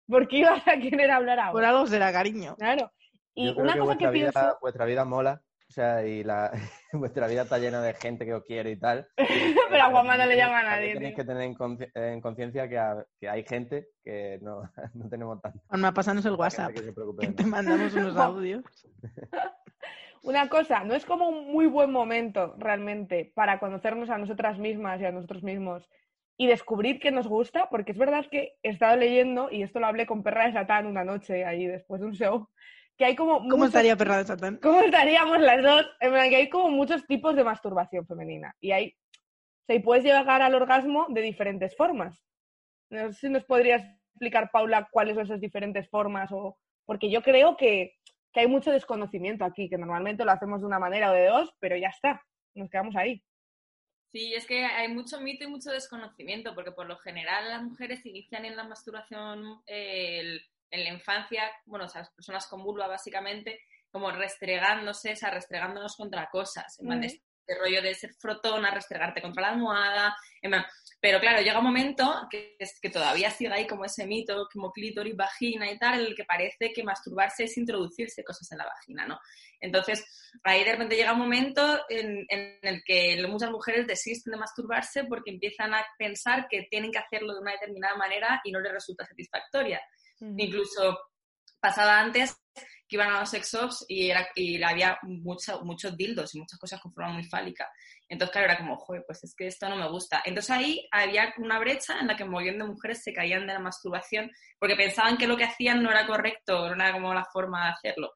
¿por 0.07 0.27
qué 0.27 0.37
ibas 0.39 0.67
a 0.67 0.77
querer 0.77 1.09
hablar 1.11 1.39
ahora? 1.39 1.51
Por 1.53 1.63
algo 1.63 1.87
será, 1.87 2.11
cariño. 2.11 2.55
Claro. 2.57 2.91
Y 3.33 3.45
Yo 3.47 3.53
creo 3.53 3.63
una 3.63 3.73
que 3.73 3.79
cosa 3.79 3.97
que 3.97 4.09
vida, 4.09 4.31
pienso, 4.31 4.57
vuestra 4.61 4.85
vida 4.85 5.05
mola. 5.05 5.41
O 5.69 5.71
sea, 5.71 6.03
y 6.05 6.23
la, 6.23 6.51
vuestra 6.93 7.27
vida 7.27 7.43
está 7.43 7.59
llena 7.59 7.81
de 7.81 7.93
gente 7.93 8.25
que 8.25 8.33
os 8.33 8.43
quiere 8.43 8.71
y 8.71 8.75
tal. 8.79 9.07
pero 9.69 9.83
a 9.83 9.89
Juanma 9.91 10.17
no 10.17 10.25
le 10.25 10.35
llama 10.35 10.59
a 10.59 10.63
nadie. 10.63 10.93
Tenéis 10.93 11.15
tío. 11.15 11.23
que 11.23 11.27
tener 11.31 11.43
en 11.95 12.21
conciencia 12.21 12.67
que, 12.67 12.77
ha- 12.79 13.05
que 13.19 13.29
hay 13.29 13.43
gente 13.43 13.89
que 14.03 14.39
no, 14.41 14.61
no 14.95 15.09
tenemos 15.09 15.39
tanto. 15.41 15.59
Juanma, 15.67 15.93
pásanos 15.93 16.25
el 16.25 16.33
WhatsApp, 16.33 16.71
Que 16.73 16.83
se 16.83 16.93
preocupe 16.93 17.21
que 17.21 17.27
de 17.27 17.33
te 17.35 17.45
mandamos 17.45 17.93
unos 17.93 18.17
audios. 18.17 18.63
Una 20.23 20.49
cosa, 20.49 20.83
no 20.83 20.95
es 20.95 21.05
como 21.05 21.29
un 21.29 21.51
muy 21.51 21.67
buen 21.67 21.91
momento 21.91 22.55
realmente 22.57 23.31
para 23.35 23.59
conocernos 23.59 24.09
a 24.09 24.17
nosotras 24.17 24.57
mismas 24.57 24.99
y 24.99 25.05
a 25.05 25.11
nosotros 25.11 25.43
mismos 25.43 25.87
y 26.35 26.47
descubrir 26.47 26.99
qué 26.99 27.11
nos 27.11 27.27
gusta, 27.27 27.69
porque 27.69 27.91
es 27.91 27.97
verdad 27.97 28.25
que 28.29 28.53
he 28.63 28.69
estado 28.69 28.95
leyendo, 28.97 29.49
y 29.51 29.61
esto 29.61 29.79
lo 29.79 29.87
hablé 29.87 30.05
con 30.05 30.23
Perra 30.23 30.45
de 30.47 30.53
Satán 30.53 30.87
una 30.87 31.03
noche 31.03 31.45
ahí 31.45 31.67
después 31.67 32.01
de 32.01 32.07
un 32.07 32.13
show, 32.13 32.49
que 32.99 33.05
hay 33.05 33.15
como 33.15 33.37
¿Cómo 33.39 33.49
muchos- 33.49 33.67
estaría 33.69 33.95
Perra 33.95 34.17
de 34.17 34.25
Satán? 34.25 34.57
¿Cómo 34.61 34.81
estaríamos 34.81 35.39
las 35.39 35.63
dos? 35.63 35.87
En 36.01 36.11
plan, 36.11 36.29
que 36.29 36.35
hay 36.35 36.49
como 36.49 36.69
muchos 36.69 37.07
tipos 37.07 37.33
de 37.33 37.45
masturbación 37.45 38.05
femenina 38.05 38.53
y 38.59 38.71
hay, 38.73 38.89
o 38.89 39.65
sea, 39.67 39.75
y 39.77 39.79
puedes 39.79 40.03
llegar 40.03 40.41
al 40.41 40.53
orgasmo 40.53 41.07
de 41.09 41.21
diferentes 41.21 41.75
formas. 41.77 42.21
No 42.91 43.11
sé 43.13 43.19
si 43.21 43.29
nos 43.29 43.45
podrías 43.45 43.81
explicar, 44.11 44.51
Paula, 44.51 44.89
cuáles 44.91 45.15
son 45.15 45.23
esas 45.23 45.39
diferentes 45.39 45.89
formas 45.89 46.29
o 46.33 46.57
porque 46.85 47.09
yo 47.09 47.21
creo 47.21 47.55
que, 47.55 47.95
que 48.33 48.41
hay 48.41 48.47
mucho 48.47 48.69
desconocimiento 48.69 49.45
aquí, 49.45 49.69
que 49.69 49.77
normalmente 49.77 50.25
lo 50.25 50.31
hacemos 50.31 50.59
de 50.59 50.67
una 50.67 50.79
manera 50.79 51.11
o 51.11 51.13
de 51.13 51.27
dos, 51.27 51.53
pero 51.59 51.77
ya 51.77 51.87
está, 51.87 52.21
nos 52.53 52.69
quedamos 52.69 52.95
ahí. 52.97 53.23
Sí, 54.11 54.33
es 54.33 54.45
que 54.45 54.65
hay 54.65 54.87
mucho 54.89 55.21
mito 55.21 55.45
y 55.45 55.47
mucho 55.47 55.69
desconocimiento, 55.71 56.53
porque 56.53 56.71
por 56.73 56.85
lo 56.87 56.97
general 56.97 57.47
las 57.47 57.63
mujeres 57.63 58.05
inician 58.05 58.43
en 58.43 58.57
la 58.57 58.63
masturbación 58.65 59.61
eh, 59.67 60.19
el- 60.19 60.41
en 60.71 60.83
la 60.83 60.89
infancia, 60.91 61.43
bueno, 61.65 61.85
o 61.85 61.89
sea, 61.89 62.01
las 62.01 62.11
personas 62.11 62.47
con 62.47 62.63
vulva 62.63 62.87
básicamente, 62.87 63.61
como 63.91 64.11
restregándose, 64.11 65.13
o 65.13 65.15
sea, 65.15 65.31
restregándonos 65.31 65.95
contra 65.95 66.29
cosas, 66.29 66.79
en 66.79 66.87
plan 66.87 67.01
de 67.01 67.07
Ujú. 67.07 67.15
este 67.15 67.59
rollo 67.59 67.81
de 67.81 67.95
ser 67.95 68.13
frotona, 68.13 68.69
restregarte 68.69 69.21
contra 69.23 69.41
la 69.41 69.49
almohada, 69.49 70.15
en 70.41 70.51
plan- 70.51 70.65
pero 71.01 71.19
claro, 71.19 71.41
llega 71.41 71.57
un 71.59 71.65
momento 71.65 72.27
que, 72.29 72.55
es, 72.59 72.79
que 72.79 72.89
todavía 72.91 73.31
sigue 73.31 73.51
ahí 73.53 73.65
como 73.65 73.85
ese 73.85 74.05
mito, 74.05 74.47
como 74.53 74.71
clítoris, 74.71 75.15
vagina 75.15 75.71
y 75.71 75.79
tal, 75.79 76.01
en 76.01 76.05
el 76.07 76.15
que 76.15 76.25
parece 76.25 76.71
que 76.73 76.83
masturbarse 76.83 77.45
es 77.45 77.57
introducirse 77.57 78.23
cosas 78.23 78.51
en 78.51 78.59
la 78.59 78.65
vagina, 78.65 79.07
¿no? 79.07 79.19
Entonces, 79.61 80.05
ahí 80.43 80.63
de 80.63 80.73
repente 80.73 80.95
llega 80.95 81.13
un 81.13 81.19
momento 81.19 81.81
en, 81.89 82.25
en 82.29 82.59
el 82.61 82.83
que 82.85 83.25
muchas 83.27 83.49
mujeres 83.49 83.87
desisten 83.87 84.31
de 84.31 84.37
masturbarse 84.39 85.05
porque 85.05 85.31
empiezan 85.31 85.73
a 85.73 85.83
pensar 85.97 86.47
que 86.49 86.67
tienen 86.69 86.91
que 86.91 86.99
hacerlo 86.99 87.33
de 87.33 87.39
una 87.41 87.53
determinada 87.53 87.95
manera 87.95 88.41
y 88.43 88.51
no 88.51 88.59
les 88.59 88.71
resulta 88.71 89.05
satisfactoria. 89.05 89.81
Incluso 90.21 90.97
pasaba 91.59 91.99
antes 91.99 92.35
que 92.89 92.95
iban 92.95 93.11
a 93.11 93.19
los 93.19 93.29
sex 93.29 93.53
shops 93.53 93.85
y, 93.87 94.09
era, 94.09 94.27
y 94.35 94.61
había 94.63 94.97
mucho- 95.03 95.61
muchos 95.63 95.95
dildos 95.95 96.33
y 96.33 96.39
muchas 96.39 96.59
cosas 96.59 96.81
con 96.81 96.91
forma 96.91 97.13
muy 97.13 97.23
fálica. 97.23 97.69
Entonces, 98.07 98.31
claro, 98.31 98.47
era 98.47 98.57
como, 98.57 98.77
joder, 98.77 99.03
pues 99.05 99.23
es 99.23 99.35
que 99.35 99.45
esto 99.45 99.69
no 99.69 99.75
me 99.75 99.87
gusta. 99.89 100.23
Entonces 100.25 100.49
ahí 100.49 100.87
había 100.91 101.31
una 101.37 101.59
brecha 101.59 101.99
en 101.99 102.07
la 102.07 102.15
que 102.17 102.23
un 102.23 102.31
montón 102.31 102.57
de 102.57 102.63
mujeres 102.65 103.03
se 103.03 103.13
caían 103.13 103.45
de 103.45 103.53
la 103.53 103.59
masturbación 103.59 104.31
porque 104.57 104.75
pensaban 104.75 105.17
que 105.17 105.27
lo 105.27 105.37
que 105.37 105.43
hacían 105.43 105.83
no 105.83 105.91
era 105.91 106.07
correcto, 106.07 106.75
no 106.75 106.83
era 106.83 106.91
como 106.93 107.13
la 107.13 107.25
forma 107.31 107.65
de 107.65 107.73
hacerlo. 107.73 108.11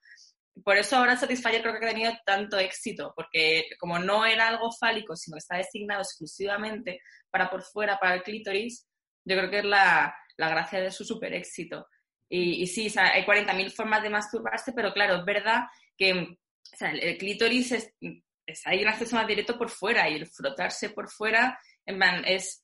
por 0.63 0.77
eso 0.77 0.97
ahora 0.97 1.17
Satisfyer 1.17 1.61
creo 1.61 1.79
que 1.79 1.85
ha 1.85 1.89
tenido 1.89 2.13
tanto 2.25 2.57
éxito, 2.59 3.13
porque 3.15 3.65
como 3.79 3.97
no 3.99 4.25
era 4.25 4.47
algo 4.49 4.71
fálico, 4.71 5.15
sino 5.15 5.35
que 5.35 5.39
está 5.39 5.57
designado 5.57 6.01
exclusivamente 6.01 7.01
para 7.31 7.49
por 7.49 7.63
fuera, 7.63 7.97
para 7.99 8.15
el 8.15 8.23
clítoris, 8.23 8.87
yo 9.25 9.37
creo 9.37 9.49
que 9.49 9.59
es 9.59 9.65
la, 9.65 10.15
gracia 10.37 10.79
de 10.81 10.91
su 10.91 11.05
super 11.05 11.33
éxito. 11.33 11.87
Y, 12.29 12.65
sí, 12.67 12.91
hay 12.97 13.23
40.000 13.25 13.71
formas 13.71 14.01
de 14.01 14.09
masturbarse, 14.09 14.73
pero 14.73 14.91
claro, 14.91 15.17
es 15.17 15.25
verdad 15.25 15.65
que 15.95 16.35
el, 16.79 17.17
clítoris 17.17 17.71
es, 17.71 17.93
hay 18.65 18.81
un 18.81 18.87
acceso 18.87 19.15
más 19.15 19.27
directo 19.27 19.57
por 19.57 19.69
fuera 19.69 20.09
y 20.09 20.15
el 20.15 20.27
frotarse 20.27 20.89
por 20.89 21.09
fuera 21.09 21.59
es, 22.25 22.63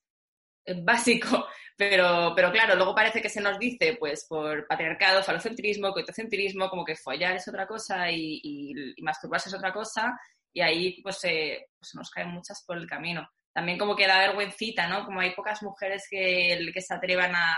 es 0.66 0.84
básico, 0.84 1.46
pero, 1.78 2.34
pero 2.36 2.52
claro, 2.52 2.76
luego 2.76 2.96
parece 2.96 3.22
que 3.22 3.30
se 3.30 3.42
nos 3.42 3.60
dice, 3.60 3.96
pues 4.00 4.26
por 4.28 4.66
patriarcado, 4.68 5.24
falocentrismo, 5.24 5.94
coitocentrismo, 5.94 6.70
como 6.70 6.84
que 6.84 6.96
follar 6.96 7.36
es 7.36 7.48
otra 7.48 7.68
cosa 7.68 8.10
y, 8.12 8.74
masturbarse 9.02 9.50
es 9.50 9.56
otra 9.56 9.72
cosa, 9.72 10.20
y 10.52 10.62
ahí 10.62 11.02
pues, 11.04 11.20
pues 11.22 11.96
nos 11.96 12.10
caen 12.10 12.30
muchas 12.30 12.64
por 12.66 12.78
el 12.78 12.88
camino. 12.88 13.30
También 13.54 13.78
como 13.78 13.96
que 13.96 14.08
da 14.08 14.20
vergüencita, 14.20 14.88
¿no? 14.88 15.06
Como 15.06 15.20
hay 15.20 15.34
pocas 15.36 15.62
mujeres 15.64 16.08
que, 16.10 16.70
que 16.74 16.82
se 16.82 16.94
atrevan 16.94 17.36
a, 17.36 17.58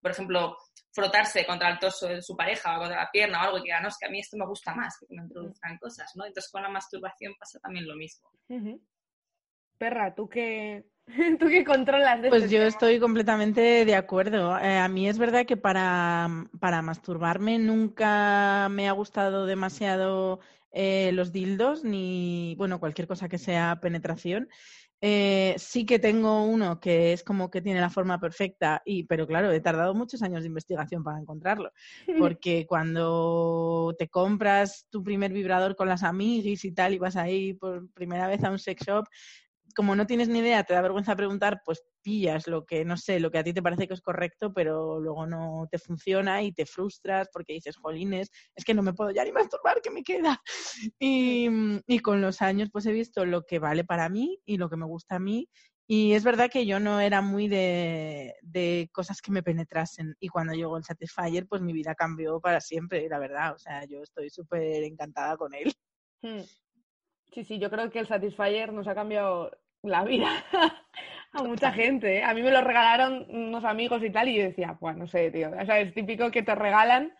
por 0.00 0.10
ejemplo, 0.10 0.56
frotarse 0.92 1.46
contra 1.46 1.70
el 1.70 1.78
torso 1.78 2.08
de 2.08 2.22
su 2.22 2.36
pareja 2.36 2.76
o 2.76 2.80
contra 2.80 3.04
la 3.04 3.10
pierna 3.10 3.40
o 3.40 3.44
algo 3.44 3.58
y 3.58 3.62
que 3.62 3.80
no, 3.80 3.88
es 3.88 3.96
que 3.98 4.06
a 4.06 4.10
mí 4.10 4.20
esto 4.20 4.36
me 4.36 4.46
gusta 4.46 4.74
más, 4.74 4.98
que 4.98 5.06
me 5.10 5.22
introduzcan 5.22 5.78
cosas, 5.78 6.10
¿no? 6.16 6.26
Entonces 6.26 6.50
con 6.50 6.62
la 6.62 6.68
masturbación 6.68 7.34
pasa 7.38 7.58
también 7.60 7.86
lo 7.86 7.96
mismo. 7.96 8.28
Perra, 9.78 10.14
¿tú 10.14 10.28
qué, 10.28 10.84
¿Tú 11.38 11.48
qué 11.48 11.64
controlas 11.64 12.22
de 12.22 12.28
Pues 12.28 12.44
este 12.44 12.56
yo 12.56 12.62
estoy 12.62 12.98
completamente 12.98 13.84
de 13.84 13.94
acuerdo. 13.94 14.58
Eh, 14.58 14.78
a 14.78 14.88
mí 14.88 15.08
es 15.08 15.18
verdad 15.18 15.46
que 15.46 15.56
para, 15.56 16.28
para, 16.60 16.82
masturbarme 16.82 17.58
nunca 17.58 18.68
me 18.70 18.88
ha 18.88 18.92
gustado 18.92 19.46
demasiado 19.46 20.40
eh, 20.72 21.10
los 21.12 21.32
dildos, 21.32 21.84
ni, 21.84 22.54
bueno, 22.56 22.78
cualquier 22.78 23.08
cosa 23.08 23.28
que 23.28 23.38
sea 23.38 23.80
penetración. 23.80 24.48
Eh, 25.02 25.54
sí 25.56 25.86
que 25.86 25.98
tengo 25.98 26.44
uno 26.44 26.78
que 26.78 27.14
es 27.14 27.24
como 27.24 27.50
que 27.50 27.62
tiene 27.62 27.80
la 27.80 27.88
forma 27.88 28.20
perfecta, 28.20 28.82
y, 28.84 29.04
pero 29.04 29.26
claro, 29.26 29.50
he 29.50 29.60
tardado 29.60 29.94
muchos 29.94 30.22
años 30.22 30.42
de 30.42 30.48
investigación 30.48 31.02
para 31.02 31.18
encontrarlo, 31.18 31.72
porque 32.18 32.66
cuando 32.66 33.94
te 33.98 34.08
compras 34.08 34.86
tu 34.90 35.02
primer 35.02 35.32
vibrador 35.32 35.74
con 35.74 35.88
las 35.88 36.02
amigas 36.02 36.64
y 36.64 36.72
tal, 36.72 36.92
y 36.92 36.98
vas 36.98 37.16
ahí 37.16 37.54
por 37.54 37.88
primera 37.92 38.28
vez 38.28 38.44
a 38.44 38.50
un 38.50 38.58
sex 38.58 38.84
shop, 38.86 39.06
como 39.74 39.94
no 39.94 40.06
tienes 40.06 40.28
ni 40.28 40.40
idea, 40.40 40.64
te 40.64 40.74
da 40.74 40.80
vergüenza 40.80 41.16
preguntar, 41.16 41.62
pues 41.64 41.82
pillas 42.02 42.46
lo 42.46 42.64
que, 42.64 42.84
no 42.84 42.96
sé, 42.96 43.20
lo 43.20 43.30
que 43.30 43.38
a 43.38 43.44
ti 43.44 43.52
te 43.52 43.62
parece 43.62 43.86
que 43.86 43.94
es 43.94 44.00
correcto, 44.00 44.52
pero 44.52 45.00
luego 45.00 45.26
no 45.26 45.68
te 45.70 45.78
funciona 45.78 46.42
y 46.42 46.52
te 46.52 46.66
frustras 46.66 47.28
porque 47.32 47.54
dices, 47.54 47.76
jolines, 47.76 48.30
es 48.54 48.64
que 48.64 48.74
no 48.74 48.82
me 48.82 48.92
puedo 48.92 49.10
ya 49.10 49.24
ni 49.24 49.32
masturbar, 49.32 49.80
¿qué 49.82 49.90
me 49.90 50.02
queda? 50.02 50.40
Y, 50.98 51.48
y 51.86 51.98
con 52.00 52.20
los 52.20 52.42
años, 52.42 52.70
pues 52.72 52.86
he 52.86 52.92
visto 52.92 53.24
lo 53.24 53.42
que 53.42 53.58
vale 53.58 53.84
para 53.84 54.08
mí 54.08 54.40
y 54.44 54.56
lo 54.56 54.68
que 54.68 54.76
me 54.76 54.86
gusta 54.86 55.16
a 55.16 55.20
mí. 55.20 55.48
Y 55.92 56.12
es 56.12 56.22
verdad 56.22 56.48
que 56.48 56.66
yo 56.66 56.78
no 56.78 57.00
era 57.00 57.20
muy 57.20 57.48
de, 57.48 58.36
de 58.42 58.88
cosas 58.92 59.20
que 59.20 59.32
me 59.32 59.42
penetrasen. 59.42 60.14
Y 60.20 60.28
cuando 60.28 60.54
llegó 60.54 60.76
el 60.76 60.84
Satisfyer, 60.84 61.48
pues 61.48 61.62
mi 61.62 61.72
vida 61.72 61.96
cambió 61.96 62.40
para 62.40 62.60
siempre, 62.60 63.08
la 63.08 63.18
verdad. 63.18 63.54
O 63.54 63.58
sea, 63.58 63.84
yo 63.86 64.00
estoy 64.00 64.30
súper 64.30 64.84
encantada 64.84 65.36
con 65.36 65.52
él. 65.52 65.74
Hmm. 66.22 66.42
Sí, 67.32 67.44
sí, 67.44 67.58
yo 67.58 67.70
creo 67.70 67.90
que 67.90 68.00
el 68.00 68.06
Satisfyer 68.06 68.72
nos 68.72 68.88
ha 68.88 68.94
cambiado 68.94 69.50
la 69.82 70.04
vida 70.04 70.28
a 71.32 71.42
mucha 71.42 71.72
gente. 71.72 72.18
¿eh? 72.18 72.24
A 72.24 72.34
mí 72.34 72.42
me 72.42 72.50
lo 72.50 72.60
regalaron 72.60 73.26
unos 73.28 73.64
amigos 73.64 74.02
y 74.02 74.10
tal, 74.10 74.28
y 74.28 74.36
yo 74.36 74.42
decía, 74.44 74.76
pues 74.78 74.96
no 74.96 75.06
sé, 75.06 75.30
tío. 75.30 75.50
O 75.50 75.64
sea, 75.64 75.80
es 75.80 75.94
típico 75.94 76.30
que 76.30 76.42
te 76.42 76.54
regalan 76.54 77.12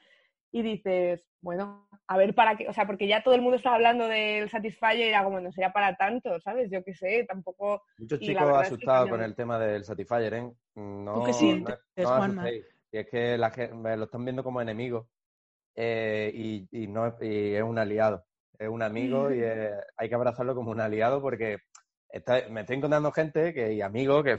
y 0.53 0.63
dices, 0.63 1.25
bueno, 1.41 1.89
a 2.09 2.17
ver 2.17 2.35
para 2.35 2.57
qué. 2.57 2.69
O 2.69 2.73
sea, 2.73 2.87
porque 2.87 3.07
ya 3.07 3.23
todo 3.23 3.35
el 3.35 3.43
mundo 3.43 3.57
estaba 3.57 3.77
hablando 3.77 4.09
del 4.09 4.51
Satisfyer 4.51 4.99
y 4.99 5.03
era 5.11 5.23
como, 5.23 5.41
no 5.41 5.53
sería 5.53 5.73
para 5.73 5.97
tanto, 5.97 6.41
¿sabes? 6.41 6.71
Yo 6.71 6.83
qué 6.83 6.95
sé, 6.95 7.25
tampoco. 7.29 7.83
Muchos 7.99 8.19
chicos 8.19 8.43
asustados 8.43 9.09
con 9.09 9.23
el 9.23 9.35
tema 9.37 9.59
del 9.59 9.85
Satisfyer, 9.85 10.35
¿eh? 10.35 10.51
No, 10.75 11.25
qué 11.25 11.33
sientes, 11.33 11.79
no, 11.97 12.49
Y 12.49 12.99
es 12.99 13.07
que 13.09 13.39
la 13.39 13.51
gente, 13.51 13.97
lo 13.97 14.05
están 14.05 14.25
viendo 14.25 14.43
como 14.43 14.61
enemigo 14.61 15.09
eh, 15.77 16.33
y, 16.35 16.69
y, 16.73 16.89
no, 16.89 17.17
y 17.21 17.55
es 17.55 17.63
un 17.63 17.79
aliado 17.79 18.27
es 18.61 18.69
un 18.69 18.83
amigo 18.83 19.33
y 19.33 19.43
hay 19.97 20.09
que 20.09 20.15
abrazarlo 20.15 20.55
como 20.55 20.71
un 20.71 20.81
aliado 20.81 21.21
porque 21.21 21.59
me 22.51 22.61
estoy 22.61 22.77
encontrando 22.77 23.11
gente 23.11 23.55
que, 23.55 23.73
y 23.73 23.81
amigos 23.81 24.23
que, 24.25 24.37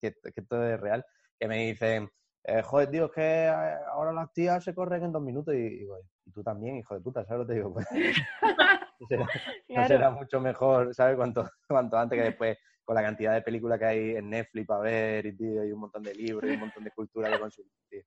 que, 0.00 0.14
esto 0.34 0.66
es 0.66 0.80
real, 0.80 1.04
que 1.38 1.48
me 1.48 1.66
dicen, 1.66 2.10
eh, 2.44 2.62
joder, 2.62 2.90
tío, 2.90 3.06
es 3.06 3.12
que 3.12 3.46
ahora 3.92 4.12
las 4.12 4.32
tías 4.32 4.64
se 4.64 4.74
corren 4.74 5.04
en 5.04 5.12
dos 5.12 5.22
minutos 5.22 5.54
y, 5.54 5.78
digo, 5.78 5.98
y 6.26 6.32
tú 6.32 6.42
también, 6.42 6.76
hijo 6.76 6.94
de 6.94 7.00
puta, 7.00 7.24
¿sabes 7.24 7.40
lo 7.40 7.46
que 7.46 7.52
te 7.52 7.58
digo? 7.58 7.72
Pues, 7.72 7.86
no, 9.68 9.86
será, 9.86 10.10
mucho 10.10 10.40
mejor, 10.40 10.94
¿sabes? 10.94 11.16
Cuanto, 11.16 11.48
cuanto 11.68 11.96
antes 11.96 12.18
que 12.18 12.24
después 12.24 12.58
con 12.84 12.96
la 12.96 13.02
cantidad 13.02 13.34
de 13.34 13.42
películas 13.42 13.78
que 13.78 13.84
hay 13.84 14.16
en 14.16 14.30
Netflix 14.30 14.66
para 14.66 14.80
ver 14.80 15.26
y, 15.26 15.36
tío, 15.36 15.64
y 15.64 15.70
un 15.70 15.80
montón 15.80 16.02
de 16.02 16.14
libros 16.14 16.50
y 16.50 16.54
un 16.54 16.60
montón 16.60 16.82
de 16.82 16.90
cultura 16.90 17.30
de 17.30 17.38
consumir, 17.38 17.72
tío. 17.88 18.02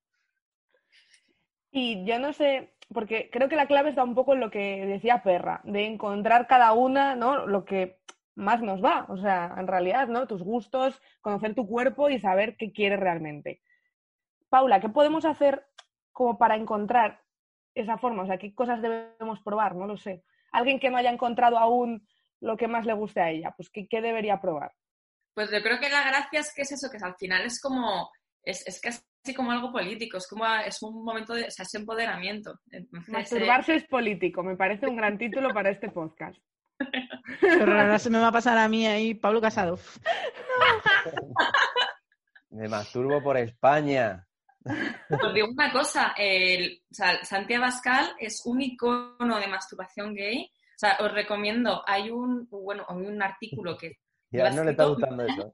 Y 1.76 2.06
yo 2.06 2.20
no 2.20 2.34
sé, 2.34 2.76
porque 2.94 3.30
creo 3.32 3.50
que 3.50 3.56
la 3.56 3.68
clave 3.68 3.90
está 3.90 4.04
un 4.04 4.16
poco 4.16 4.34
en 4.34 4.40
lo 4.40 4.50
que 4.50 4.86
decía 4.86 5.24
Perra, 5.24 5.62
de 5.64 5.86
encontrar 5.86 6.48
cada 6.48 6.74
una, 6.74 7.16
¿no? 7.16 7.46
Lo 7.46 7.66
que 7.66 8.00
más 8.36 8.62
nos 8.62 8.84
va, 8.84 9.06
o 9.10 9.18
sea, 9.18 9.54
en 9.58 9.68
realidad, 9.68 10.08
¿no? 10.08 10.28
Tus 10.28 10.44
gustos, 10.44 11.02
conocer 11.22 11.54
tu 11.56 11.68
cuerpo 11.68 12.10
y 12.10 12.20
saber 12.20 12.56
qué 12.58 12.72
quieres 12.72 13.00
realmente. 13.00 13.62
Paula, 14.50 14.80
¿qué 14.80 14.90
podemos 14.90 15.26
hacer 15.26 15.66
como 16.12 16.38
para 16.38 16.56
encontrar 16.56 17.22
esa 17.76 17.98
forma? 17.98 18.24
O 18.24 18.28
sea, 18.28 18.38
¿qué 18.38 18.54
cosas 18.54 18.82
debemos 18.82 19.42
probar? 19.42 19.76
No 19.76 19.88
lo 19.88 19.98
sé. 19.98 20.24
Alguien 20.52 20.80
que 20.80 20.90
no 20.90 20.98
haya 20.98 21.12
encontrado 21.12 21.58
aún 21.58 22.08
lo 22.40 22.58
que 22.58 22.68
más 22.68 22.86
le 22.86 22.94
guste 22.94 23.22
a 23.22 23.30
ella, 23.30 23.54
pues 23.56 23.70
¿qué, 23.70 23.88
qué 23.88 24.02
debería 24.02 24.42
probar? 24.42 24.74
Pues 25.34 25.50
yo 25.50 25.62
creo 25.64 25.80
que 25.80 25.90
la 25.90 26.04
gracia 26.08 26.42
es 26.42 26.54
que 26.54 26.62
es 26.62 26.72
eso, 26.72 26.90
que 26.92 27.04
al 27.04 27.16
final 27.16 27.44
es 27.46 27.60
como, 27.60 28.12
es, 28.44 28.68
es 28.68 28.80
que 28.80 28.90
así 29.24 29.34
como 29.34 29.52
algo 29.52 29.72
político, 29.72 30.18
es 30.18 30.28
como 30.28 30.46
es 30.46 30.82
un 30.82 31.04
momento 31.04 31.34
de, 31.34 31.46
o 31.46 31.52
sea, 31.52 31.64
es 31.64 31.74
empoderamiento. 31.76 32.60
Masturbarse 33.08 33.76
es 33.76 33.86
político, 33.86 34.44
me 34.44 34.58
parece 34.58 34.88
un 34.88 34.98
gran 34.98 35.18
título 35.18 35.54
para 35.54 35.70
este 35.70 35.90
podcast. 35.90 36.38
Pero 37.40 37.80
ahora 37.80 38.00
se 38.00 38.10
me 38.10 38.20
va 38.20 38.28
a 38.28 38.34
pasar 38.34 38.58
a 38.58 38.68
mí 38.68 38.86
ahí, 38.86 39.14
Pablo 39.14 39.40
Casado. 39.40 39.80
me 42.50 42.68
masturbo 42.68 43.24
por 43.24 43.38
España. 43.38 44.28
Os 44.66 45.34
digo 45.34 45.48
una 45.50 45.72
cosa, 45.72 46.14
el, 46.18 46.82
o 46.92 46.94
sea, 46.94 47.24
Santiago 47.24 47.64
Abascal 47.64 48.16
es 48.20 48.42
un 48.46 48.62
icono 48.62 49.40
de 49.40 49.48
masturbación 49.48 50.14
gay. 50.14 50.46
O 50.46 50.80
sea, 50.80 50.98
os 51.00 51.12
recomiendo, 51.14 51.82
hay 51.86 52.10
un, 52.10 52.48
bueno, 52.50 52.86
un 52.90 53.22
artículo 53.22 53.78
que... 53.78 53.94
Y 54.32 54.40
a 54.40 54.48
él 54.48 54.56
no 54.56 54.64
le 54.66 54.72
está 54.72 54.86
gustando 54.86 55.24
eso. 55.24 55.54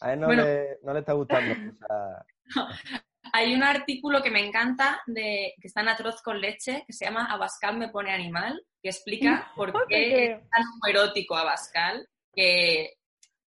A 0.00 0.12
él 0.12 0.20
no, 0.20 0.32
le, 0.32 0.78
no 0.82 0.92
le 0.92 1.00
está 1.00 1.14
gustando. 1.14 1.52
O 1.52 1.76
sea... 1.76 2.24
Hay 3.32 3.54
un 3.54 3.62
artículo 3.62 4.22
que 4.22 4.30
me 4.30 4.44
encanta 4.44 5.00
de 5.06 5.54
que 5.60 5.68
está 5.68 5.82
en 5.82 5.88
Atroz 5.88 6.20
con 6.22 6.40
leche, 6.40 6.84
que 6.86 6.92
se 6.92 7.04
llama 7.04 7.26
Abascal 7.26 7.76
me 7.76 7.88
pone 7.88 8.12
animal, 8.12 8.60
que 8.82 8.88
explica 8.88 9.52
por 9.56 9.72
qué 9.88 10.32
es 10.32 10.40
tan 10.50 10.64
erótico 10.88 11.36
Abascal, 11.36 12.06
que 12.34 12.94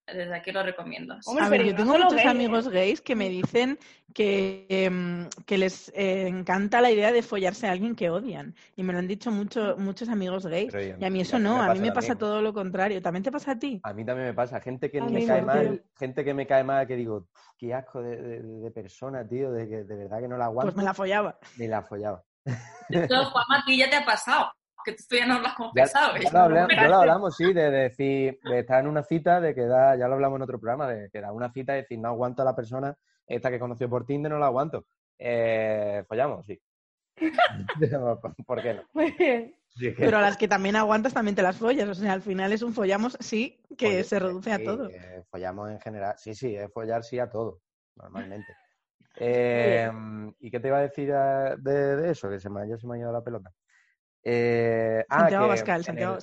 desde 0.07 0.35
aquí 0.35 0.51
lo 0.51 0.63
recomiendo. 0.63 1.17
a 1.39 1.49
ver, 1.49 1.63
yo 1.63 1.75
tengo 1.75 1.97
muchos 1.97 2.25
amigos 2.25 2.67
gays 2.67 3.01
que 3.01 3.15
me 3.15 3.29
dicen 3.29 3.79
que, 4.13 4.65
em, 4.69 5.29
que 5.45 5.57
les 5.57 5.89
eh, 5.95 6.27
encanta 6.27 6.81
la 6.81 6.91
idea 6.91 7.11
de 7.11 7.21
follarse 7.21 7.67
a 7.67 7.71
alguien 7.71 7.95
que 7.95 8.09
odian. 8.09 8.55
Y 8.75 8.83
me 8.83 8.93
lo 8.93 8.99
han 8.99 9.07
dicho 9.07 9.31
mucho, 9.31 9.75
muchos 9.77 10.09
amigos 10.09 10.45
gays. 10.45 10.73
y 10.99 11.05
a 11.05 11.09
mí 11.09 11.21
eso 11.21 11.39
no, 11.39 11.61
a 11.61 11.73
mí 11.73 11.79
me 11.79 11.91
pasa 11.91 12.15
todo 12.15 12.41
lo 12.41 12.53
contrario. 12.53 13.01
¿También 13.01 13.23
te 13.23 13.31
pasa 13.31 13.51
a 13.51 13.59
ti? 13.59 13.79
A 13.83 13.93
mí 13.93 14.05
también 14.05 14.27
me 14.27 14.33
pasa. 14.33 14.59
Gente 14.59 14.91
que 14.91 15.01
me 15.01 15.25
cae 15.25 15.41
mal, 15.41 15.83
gente 15.97 16.23
que 16.23 16.33
me 16.33 16.45
cae 16.45 16.63
mal, 16.63 16.85
que 16.85 16.95
digo, 16.95 17.27
qué 17.57 17.73
asco 17.73 18.01
de, 18.01 18.71
persona, 18.73 19.27
tío, 19.27 19.51
de 19.51 19.67
que 19.67 19.83
de 19.83 19.95
verdad 19.95 20.19
que 20.19 20.27
no 20.27 20.37
la 20.37 20.45
aguanto. 20.45 20.73
Pues 20.73 20.77
me 20.77 20.83
la 20.83 20.93
follaba. 20.93 21.37
Ni 21.57 21.67
la 21.67 21.81
follaba. 21.81 22.23
Esto, 22.89 23.25
Juanma, 23.25 23.59
a 23.59 23.65
ti 23.65 23.77
ya 23.77 23.89
te 23.89 23.95
ha 23.95 24.05
pasado 24.05 24.51
que 24.83 24.93
tú 24.93 25.15
ya 25.15 25.25
no 25.25 25.39
lo 25.39 25.47
has 25.47 25.55
confesado. 25.55 26.15
Ya, 26.17 26.29
ya, 26.31 26.87
lo, 26.87 26.95
hablamos, 26.95 27.35
sí, 27.35 27.53
de 27.53 27.71
decir, 27.71 28.39
de 28.43 28.59
estar 28.59 28.81
en 28.81 28.87
una 28.87 29.03
cita, 29.03 29.39
de 29.41 29.53
que 29.55 29.65
da, 29.65 29.95
ya 29.95 30.07
lo 30.07 30.15
hablamos 30.15 30.37
en 30.37 30.43
otro 30.43 30.59
programa, 30.59 30.87
de 30.87 31.09
que 31.09 31.21
da 31.21 31.31
una 31.31 31.51
cita 31.51 31.73
y 31.73 31.81
decir, 31.81 31.99
no 31.99 32.09
aguanto 32.09 32.41
a 32.41 32.45
la 32.45 32.55
persona, 32.55 32.95
esta 33.27 33.49
que 33.49 33.59
conoció 33.59 33.89
por 33.89 34.05
Tinder, 34.05 34.31
no 34.31 34.39
la 34.39 34.47
aguanto. 34.47 34.85
Eh, 35.17 36.03
follamos, 36.07 36.45
sí. 36.45 36.59
¿Por 38.45 38.61
qué 38.61 38.73
no? 38.73 38.83
Muy 38.93 39.11
bien. 39.11 39.55
Pero 39.97 40.17
a 40.17 40.21
las 40.21 40.37
que 40.37 40.47
también 40.47 40.75
aguantas 40.75 41.13
también 41.13 41.35
te 41.35 41.41
las 41.41 41.57
follas. 41.57 41.89
O 41.89 41.95
sea, 41.95 42.13
al 42.13 42.21
final 42.21 42.53
es 42.53 42.61
un 42.61 42.73
follamos 42.73 43.17
sí 43.19 43.61
que 43.77 44.03
se 44.03 44.19
reduce 44.19 44.51
a 44.51 44.63
todo. 44.63 44.89
Eh, 44.89 45.23
follamos 45.29 45.71
en 45.71 45.79
general. 45.79 46.15
Sí, 46.17 46.35
sí, 46.35 46.55
es 46.55 46.71
follar 46.71 47.03
sí 47.03 47.19
a 47.19 47.29
todo, 47.29 47.61
normalmente. 47.95 48.53
Eh, 49.17 49.91
¿Y 50.39 50.49
qué 50.49 50.59
te 50.59 50.69
iba 50.69 50.79
a 50.79 50.81
decir 50.81 51.13
de, 51.13 51.95
de, 51.97 52.09
eso? 52.09 52.31
Que 52.31 52.39
se 52.39 52.49
me, 52.49 52.67
ya 52.67 52.79
se 52.79 52.87
me 52.87 52.95
ha 52.95 52.97
ido 52.97 53.11
la 53.11 53.23
pelota. 53.23 53.53
Eh, 54.23 55.03
ah, 55.09 55.19
Santiago 55.19 55.47
Bascal, 55.47 55.83
Santiago 55.83 56.17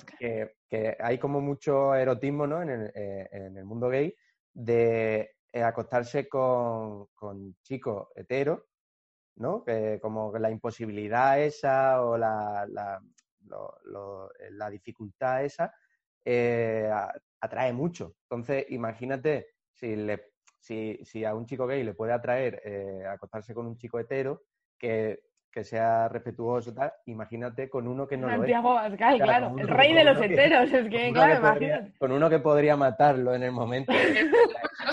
Que, 0.69 0.97
hay 0.99 1.17
como 1.19 1.41
mucho 1.41 1.93
erotismo 1.95 2.47
¿no? 2.47 2.61
en, 2.61 2.69
el, 2.69 2.91
eh, 2.95 3.29
en 3.31 3.57
el 3.57 3.65
mundo 3.65 3.89
gay 3.89 4.15
de 4.53 5.31
eh, 5.51 5.63
acostarse 5.63 6.27
con, 6.27 7.07
con 7.13 7.55
chicos 7.61 8.07
heteros, 8.15 8.63
¿no? 9.35 9.63
Que 9.63 9.99
como 10.01 10.37
la 10.37 10.49
imposibilidad 10.49 11.39
esa 11.41 12.03
o 12.03 12.17
la, 12.17 12.65
lo- 13.45 13.77
lo- 13.85 14.29
la 14.51 14.69
dificultad 14.69 15.43
esa 15.43 15.73
atrae 17.39 17.73
mucho. 17.73 18.15
Entonces, 18.23 18.65
imagínate 18.69 19.47
si, 19.73 19.95
le, 19.95 20.33
si, 20.59 20.99
si 21.03 21.25
a 21.25 21.33
un 21.35 21.45
chico 21.45 21.67
gay 21.67 21.83
le 21.83 21.93
puede 21.93 22.13
atraer 22.13 23.05
acostarse 23.07 23.53
con 23.53 23.67
un 23.67 23.77
chico 23.77 23.99
hetero 23.99 24.43
que, 24.77 25.30
que 25.51 25.63
sea 25.63 26.07
respetuoso 26.07 26.69
y 26.71 26.75
tal, 26.75 26.91
imagínate 27.07 27.69
con 27.69 27.87
uno 27.87 28.07
que 28.07 28.15
no 28.17 28.27
lo 28.27 28.33
es. 28.33 28.39
Santiago 28.39 28.71
Abascal, 28.77 29.15
Claro, 29.17 29.25
claro, 29.25 29.49
con 29.49 29.59
el 29.59 29.67
rey 29.67 29.93
de 29.93 30.03
los 30.05 30.21
heteros, 30.21 30.71
es 30.71 30.81
Con 30.81 30.89
que, 30.89 31.03
uno 31.09 31.13
claro, 31.13 31.33
que 31.35 31.41
podría- 31.49 31.67
imagínate. 31.75 31.97
con 31.99 32.11
uno 32.13 32.29
que 32.29 32.39
podría 32.39 32.77
matarlo 32.77 33.33
en 33.35 33.43
el 33.43 33.51
momento. 33.51 33.91
O 33.91 33.95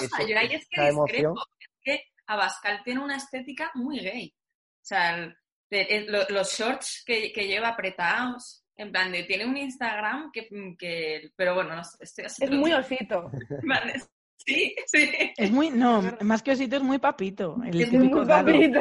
sea, 0.01 0.07
Ese- 0.21 0.29
yo 0.33 0.39
ahí 0.39 0.55
es 0.55 0.69
que 0.69 0.81
discrepo. 0.91 1.35
Es 1.61 1.69
que 1.83 2.03
Abascal 2.27 2.81
tiene 2.85 3.01
una 3.03 3.17
estética 3.17 3.71
muy 3.75 4.01
gay. 4.01 4.35
O 4.37 4.85
sea, 4.85 5.17
el- 5.17 5.37
el- 5.71 6.27
los 6.31 6.53
shorts 6.53 7.05
que, 7.07 7.33
que 7.33 7.47
lleva 7.47 7.69
apretados, 7.69 8.65
en 8.77 8.91
plan 8.93 9.11
de, 9.13 9.25
tiene 9.25 9.47
un 9.47 9.57
Instagram 9.57 10.31
que, 10.33 10.49
que 10.79 11.31
pero 11.37 11.55
bueno, 11.55 11.75
no 11.77 11.85
sé, 11.85 11.97
estoy 12.01 12.25
así 12.27 12.45
Es 12.45 12.51
muy 12.51 12.73
osito. 12.73 13.31
plan 13.63 13.87
de- 13.87 14.03
Sí, 14.41 14.75
sí, 14.87 15.11
Es 15.37 15.51
muy, 15.51 15.69
no, 15.71 16.01
más 16.23 16.43
que 16.43 16.53
osito 16.53 16.77
es 16.77 16.83
muy 16.83 16.99
papito. 16.99 17.57
El 17.67 17.81
Es 17.83 17.93
muy 17.93 18.09
dado. 18.25 18.47
papito. 18.47 18.81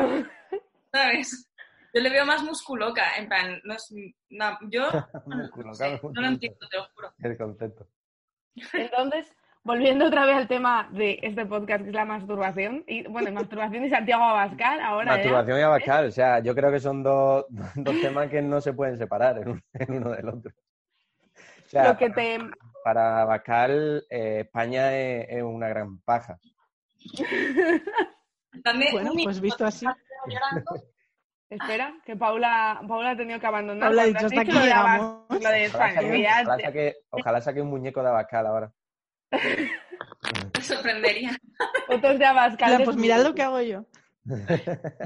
¿sabes? 0.94 1.47
Yo 1.98 2.04
le 2.04 2.10
veo 2.12 2.26
más 2.28 2.44
musculoca, 2.44 3.16
en 3.18 3.28
plan, 3.28 3.60
no 3.64 3.74
es, 3.74 3.92
no, 4.30 4.58
yo 4.70 4.84
no, 5.66 5.74
sé, 5.74 6.00
no 6.04 6.22
lo 6.22 6.28
entiendo, 6.28 6.60
te 6.70 6.78
lo 6.78 6.84
juro. 6.94 7.12
El 7.24 7.36
concepto. 7.38 7.88
Entonces, 8.74 9.34
volviendo 9.64 10.06
otra 10.06 10.26
vez 10.26 10.36
al 10.36 10.48
tema 10.48 10.90
de 10.92 11.18
este 11.24 11.44
podcast, 11.48 11.82
que 11.84 11.90
es 11.90 11.96
la 11.96 12.06
masturbación, 12.06 12.84
y 12.88 13.08
bueno, 13.08 13.32
masturbación 13.32 13.84
y 13.86 13.90
Santiago 13.90 14.24
Abascal, 14.26 14.80
ahora 14.80 15.12
ya. 15.14 15.18
Masturbación 15.18 15.60
y 15.60 15.62
Abascal, 15.64 16.06
o 16.06 16.12
sea, 16.12 16.40
yo 16.40 16.54
creo 16.54 16.72
que 16.72 16.80
son 16.80 17.02
dos, 17.02 17.46
dos 17.76 17.96
temas 18.00 18.30
que 18.30 18.44
no 18.44 18.62
se 18.62 18.74
pueden 18.74 18.98
separar 19.00 19.40
en, 19.40 19.50
un- 19.50 19.64
en 19.74 19.94
uno 19.98 20.12
del 20.12 20.30
otro. 20.30 20.52
O 21.66 21.70
sea, 21.70 21.90
Lo 21.90 21.98
que 21.98 22.12
te... 22.12 22.38
para 22.84 23.22
Abascal, 23.24 24.06
eh, 24.10 24.42
España 24.46 24.96
es, 24.96 25.26
es 25.30 25.42
una 25.44 25.68
gran 25.68 26.00
paja. 26.02 26.38
También, 28.64 28.92
Bueno, 28.94 29.12
pues 29.24 29.40
visto 29.42 29.66
así. 29.66 29.86
llorando, 30.28 30.72
Espera, 31.50 31.94
que 32.06 32.16
Paula, 32.16 32.82
Paula 32.88 33.12
ha 33.12 33.16
tenido 33.18 33.40
que 33.40 33.48
abandonar. 33.48 33.88
Paula 33.90 34.02
ha 34.02 34.06
dicho, 34.06 34.18
has 34.18 34.24
hasta 34.26 34.42
aquí 34.42 34.52
llegamos. 34.52 35.26
Ojalá 35.30 35.70
saque, 35.70 36.10
que 36.12 36.22
ya- 36.22 36.42
ojalá 36.44 36.58
saque- 36.58 36.96
ojalá 37.10 37.42
saque 37.42 37.62
un 37.62 37.70
muñeco 37.70 38.02
de 38.04 38.10
Abascal 38.10 38.48
ahora. 38.48 38.72
me 39.32 40.62
sorprendería. 40.62 41.32
fotos 41.88 42.20
de 42.20 42.26
Abascal. 42.26 42.84
Pues 42.84 42.98
mirad 42.98 43.24
lo 43.24 43.34
que 43.34 43.44
hago 43.44 43.62
yo. 43.62 43.86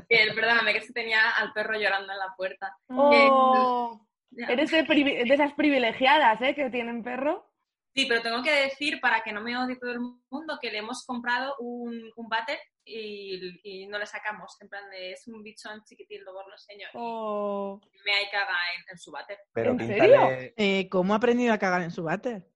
Perdóname, 0.10 0.74
que 0.74 0.82
se 0.82 0.94
tenía 0.94 1.30
al 1.38 1.54
perro 1.54 1.78
llorando 1.78 2.12
en 2.12 2.20
la 2.20 2.34
puerta. 2.36 2.76
Oh, 2.90 4.02
eres 4.36 4.72
de, 4.72 4.86
privi- 4.86 5.28
de 5.28 5.34
esas 5.34 5.54
privilegiadas, 5.54 6.42
¿eh? 6.42 6.56
Que 6.56 6.70
tienen 6.70 7.04
perro. 7.04 7.48
Sí, 7.94 8.06
pero 8.08 8.22
tengo 8.22 8.42
que 8.42 8.52
decir, 8.52 9.00
para 9.02 9.22
que 9.22 9.34
no 9.34 9.42
me 9.42 9.58
odie 9.58 9.76
todo 9.76 9.92
el 9.92 10.00
mundo, 10.00 10.58
que 10.62 10.72
le 10.72 10.78
hemos 10.80 11.06
comprado 11.06 11.56
un, 11.60 11.94
un 12.16 12.30
váter 12.30 12.58
y, 12.94 13.62
y 13.64 13.88
no 13.88 13.98
le 13.98 14.06
sacamos. 14.06 14.58
En 14.62 14.70
plan, 14.70 14.90
de, 14.90 15.14
es 15.14 15.28
un 15.28 15.42
bichón 15.44 15.84
chiquitín, 15.84 16.24
lo 16.24 16.34
enseño. 16.52 16.88
Oh. 16.94 17.80
Y 17.94 18.00
me 18.04 18.12
hay 18.14 18.26
caga 18.32 18.56
en, 18.78 18.92
en 18.92 18.98
su 18.98 19.12
váter. 19.12 19.40
Pero 19.54 19.72
¿En 19.72 19.78
píntale, 19.78 20.54
Eh, 20.58 20.88
¿Cómo 20.90 21.14
ha 21.14 21.18
aprendido 21.18 21.54
a 21.54 21.58
cagar 21.58 21.82
en 21.82 21.92
su 21.92 22.04
váter? 22.04 22.48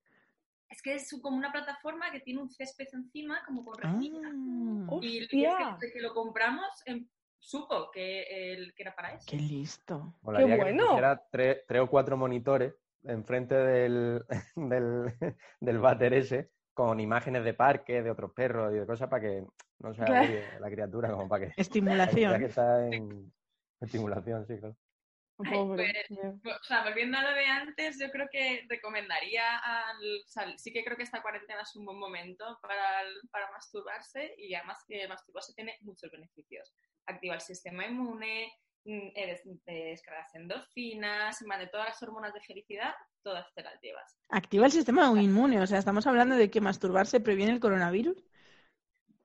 Es 0.70 0.82
que 0.82 0.96
es 0.96 1.10
como 1.22 1.38
una 1.38 1.51
plataforma 1.51 2.12
que 2.12 2.20
tiene 2.20 2.42
un 2.42 2.50
césped 2.50 2.88
encima, 2.94 3.44
como 3.46 3.63
con 3.63 3.75
Ah. 3.84 3.94
resina. 3.94 4.32
Y, 5.01 5.24
Hostia. 5.24 5.58
que 5.80 5.86
desde 5.86 5.94
que 5.94 6.01
lo 6.01 6.13
compramos, 6.13 6.68
em, 6.86 7.08
supo 7.39 7.92
que, 7.92 8.54
el, 8.54 8.74
que 8.74 8.84
era 8.84 8.96
para 8.96 9.13
eso. 9.13 9.25
Qué 9.30 9.38
listo. 9.38 10.15
molaría 10.22 10.48
le 10.56 10.62
bueno. 10.62 10.86
pusiera 10.88 11.27
tres, 11.32 11.60
tres 11.68 11.82
o 11.82 11.88
cuatro 11.88 12.18
monitores 12.18 12.74
enfrente 13.04 13.54
del, 13.56 14.25
del, 14.56 15.13
del 15.60 15.80
váter 15.80 16.13
ese 16.15 16.50
con 16.75 17.00
imágenes 17.00 17.44
de 17.46 17.53
parques, 17.53 18.03
de 18.03 18.12
otros 18.12 18.34
perros 18.34 18.74
y 18.74 18.77
de 18.77 18.86
cosas 18.86 19.10
para 19.10 19.22
que 19.22 19.46
no 19.79 19.94
se 19.94 20.03
Claro. 20.05 20.60
la 20.60 20.70
criatura, 20.70 21.10
como 21.10 21.27
para 21.29 21.46
que, 21.48 21.53
para 21.58 21.62
Estimulación. 21.62 22.43
está 22.43 22.86
en 22.88 23.34
estimulación, 23.82 24.45
sí, 24.45 24.60
claro. 24.60 24.76
Ay, 25.39 25.52
Pobre. 25.52 25.93
O 26.43 26.63
sea, 26.63 26.84
volviendo 26.84 27.17
a 27.17 27.21
lo 27.23 27.32
de 27.36 27.45
antes, 27.45 27.97
yo 28.00 28.10
creo 28.10 28.28
que 28.32 28.65
recomendaría 28.69 29.58
al... 29.58 29.97
o 29.97 30.28
sea, 30.28 30.58
sí 30.58 30.71
que 30.71 30.84
creo 30.84 30.95
que 30.97 31.04
esta 31.04 31.21
cuarentena 31.21 31.62
es 31.62 31.76
un 31.76 31.86
buen 31.86 31.97
momento 31.97 32.58
para, 32.62 33.02
el- 33.02 33.21
para 33.32 33.52
masturbarse 33.52 34.34
y 34.38 34.54
además 34.54 34.84
que 34.88 35.08
masturbarse 35.08 35.54
tiene 35.54 35.78
muchos 35.82 36.12
beneficios. 36.12 36.73
Activa 37.06 37.36
el 37.36 37.41
sistema 37.41 37.86
inmune, 37.86 38.52
mm, 38.86 39.10
descargas 39.65 40.34
endorfinas, 40.36 41.39
de 41.39 41.67
todas 41.67 41.88
las 41.88 42.04
hormonas 42.04 42.34
de 42.34 42.41
felicidad, 42.41 42.93
todas 43.26 43.52
te 43.56 43.64
las 43.64 43.82
llevas. 43.82 44.16
Activa 44.30 44.68
el 44.68 44.72
sistema 44.72 45.12
inmune. 45.20 45.60
O 45.60 45.66
sea, 45.68 45.80
estamos 45.80 46.06
hablando 46.06 46.36
de 46.36 46.52
que 46.52 46.62
masturbarse 46.62 47.20
previene 47.20 47.52
el 47.54 47.60
coronavirus. 47.60 48.24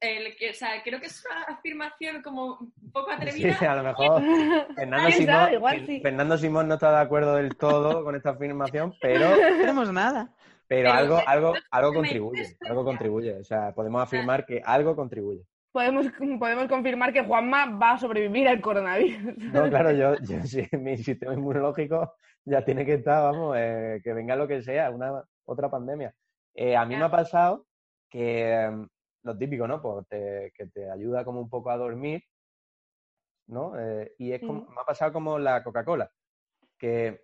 El 0.01 0.35
que- 0.39 0.49
o 0.51 0.55
sea, 0.55 0.83
creo 0.83 0.99
que 0.99 1.07
es 1.09 1.23
una 1.27 1.43
afirmación 1.43 2.23
como 2.23 2.57
un 2.59 2.91
poco 2.91 3.11
Sí, 3.11 3.17
atrevida. 3.17 3.73
a 3.73 3.77
lo 3.77 3.83
mejor 3.83 4.23
Fernando 4.75 5.07
¿Quién 5.09 5.19
Simón, 5.19 5.35
sabe? 5.35 5.55
Igual 5.55 5.87
sí. 5.87 6.01
Fernando 6.01 6.39
Simón 6.39 6.69
no 6.69 6.75
está 6.75 6.91
de 6.93 7.01
acuerdo 7.03 7.35
del 7.35 7.55
todo 7.57 8.03
con 8.03 8.17
esta 8.17 8.31
afirmación, 8.31 8.95
pero, 9.03 9.29
No 9.29 9.37
tenemos 9.37 9.93
nada. 9.93 10.31
pero 10.67 10.89
Pero 10.89 10.93
algo, 10.95 11.19
sí, 11.19 11.25
algo, 11.27 11.55
algo 11.71 11.93
contribuye, 11.93 12.57
algo 12.67 12.85
contribuye. 12.85 13.35
O 13.39 13.45
sea, 13.45 13.75
podemos 13.75 14.03
afirmar 14.03 14.47
que 14.47 14.63
algo 14.65 14.97
contribuye. 14.97 15.45
Podemos, 15.73 16.07
podemos 16.39 16.67
confirmar 16.69 17.13
que 17.13 17.23
Juanma 17.25 17.67
va 17.79 17.93
a 17.93 17.99
sobrevivir 17.99 18.49
al 18.49 18.61
coronavirus. 18.61 19.37
No, 19.39 19.69
claro, 19.69 19.93
yo, 19.93 20.15
yo 20.23 20.43
sí, 20.45 20.67
mi 20.73 20.97
sistema 20.99 21.35
inmunológico 21.35 22.15
ya 22.45 22.65
tiene 22.65 22.85
que 22.85 22.95
estar, 22.95 23.23
vamos, 23.23 23.57
eh, 23.59 24.01
que 24.03 24.13
venga 24.13 24.35
lo 24.37 24.49
que 24.49 24.63
sea, 24.63 24.91
una 24.91 25.23
otra 25.45 25.71
pandemia. 25.71 26.15
Eh, 26.55 26.77
a 26.77 26.85
mí 26.85 26.97
me 26.97 27.05
ha 27.05 27.11
pasado 27.11 27.67
que 28.09 28.53
em, 28.53 28.89
lo 29.23 29.37
típico, 29.39 29.69
¿no? 29.69 29.81
Pues 29.81 30.07
te- 30.09 30.53
que 30.57 30.67
te 30.67 30.91
ayuda 30.91 31.25
como 31.25 31.41
un 31.41 31.49
poco 31.49 31.71
a 31.71 31.77
dormir, 31.77 32.23
¿no? 33.47 33.79
Eh, 33.79 34.15
y 34.19 34.33
es 34.33 34.41
como, 34.41 34.67
me 34.71 34.81
ha 34.81 34.85
pasado 34.85 35.13
como 35.13 35.39
la 35.39 35.63
Coca-Cola, 35.63 36.11
que 36.79 37.21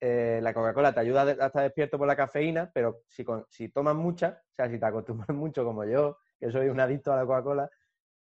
eh, 0.00 0.40
la 0.42 0.52
Coca-Cola 0.54 0.92
te 0.92 1.00
ayuda 1.00 1.22
a 1.22 1.30
estar 1.46 1.62
despierto 1.62 1.98
por 1.98 2.06
la 2.08 2.16
cafeína, 2.16 2.70
pero 2.72 3.02
si, 3.08 3.24
con- 3.24 3.44
si 3.48 3.68
tomas 3.68 3.94
mucha, 3.94 4.42
o 4.42 4.54
sea, 4.54 4.68
si 4.68 4.78
te 4.78 4.86
acostumbras 4.86 5.28
mucho 5.36 5.64
como 5.64 5.84
yo, 5.84 6.18
que 6.40 6.50
soy 6.50 6.68
un 6.68 6.80
adicto 6.80 7.12
a 7.12 7.16
la 7.16 7.26
Coca-Cola, 7.26 7.70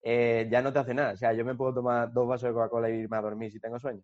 eh, 0.02 0.48
ya 0.50 0.60
no 0.62 0.72
te 0.72 0.78
hace 0.80 0.94
nada. 0.94 1.12
O 1.12 1.16
sea, 1.16 1.32
yo 1.32 1.44
me 1.44 1.54
puedo 1.54 1.74
tomar 1.74 2.12
dos 2.12 2.26
vasos 2.26 2.48
de 2.48 2.54
Coca-Cola 2.54 2.90
y 2.90 3.00
irme 3.00 3.16
a 3.16 3.22
dormir 3.22 3.50
si 3.50 3.60
tengo 3.60 3.78
sueño. 3.78 4.02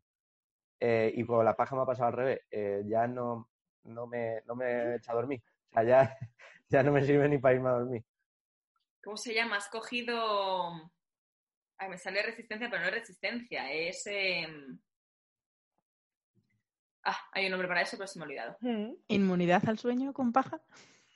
Eh, 0.80 1.12
y 1.14 1.24
con 1.24 1.44
la 1.44 1.56
paja 1.56 1.74
me 1.76 1.82
ha 1.82 1.86
pasado 1.86 2.08
al 2.08 2.14
revés. 2.14 2.40
Eh, 2.50 2.82
ya 2.86 3.06
no, 3.06 3.50
no, 3.84 4.06
me, 4.06 4.42
no 4.46 4.54
me 4.54 4.96
echa 4.96 5.12
a 5.12 5.16
dormir. 5.16 5.42
O 5.70 5.72
sea, 5.72 5.82
ya, 5.84 6.18
ya 6.68 6.82
no 6.82 6.92
me 6.92 7.04
sirve 7.04 7.28
ni 7.28 7.38
para 7.38 7.54
irme 7.54 7.68
a 7.68 7.72
dormir. 7.72 8.04
¿Cómo 9.02 9.16
se 9.16 9.34
llama? 9.34 9.56
Has 9.56 9.68
cogido... 9.68 10.92
Ay, 11.80 11.90
me 11.90 11.98
sale 11.98 12.22
resistencia, 12.22 12.68
pero 12.68 12.82
no 12.82 12.88
es 12.88 12.94
resistencia, 12.94 13.70
es... 13.72 14.06
em, 14.06 14.78
Ah, 17.10 17.16
hay 17.32 17.46
un 17.46 17.52
nombre 17.52 17.68
para 17.68 17.80
eso, 17.80 17.96
pero 17.96 18.06
se 18.06 18.18
me 18.18 18.24
ha 18.24 18.26
olvidado. 18.26 18.56
Mm. 18.60 18.92
¿Inmunidad 19.08 19.66
al 19.66 19.78
sueño 19.78 20.12
con 20.12 20.30
paja? 20.30 20.60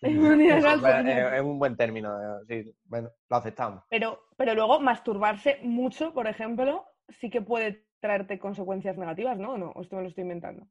Inmunidad 0.02 0.64
al 0.66 0.80
Bueno, 0.80 1.10
sueño. 1.10 1.28
es, 1.28 1.34
es 1.34 1.40
un 1.42 1.58
buen 1.58 1.76
término. 1.76 2.40
eh, 2.48 2.64
Sí, 2.64 2.74
bueno, 2.84 3.10
lo 3.28 3.36
aceptamos. 3.36 3.84
Pero, 3.88 4.20
pero 4.36 4.54
luego 4.54 4.80
masturbarse 4.80 5.58
mucho, 5.62 6.12
por 6.12 6.26
ejemplo, 6.26 6.86
sí 7.20 7.30
que 7.30 7.42
puede 7.42 7.86
traerte 8.00 8.38
consecuencias 8.38 8.96
negativas, 8.98 9.38
¿no? 9.38 9.52
¿O 9.52 9.58
no? 9.58 9.70
¿O 9.70 9.82
esto 9.82 9.96
me 9.96 10.02
lo 10.02 10.08
estoy 10.08 10.22
inventando? 10.22 10.66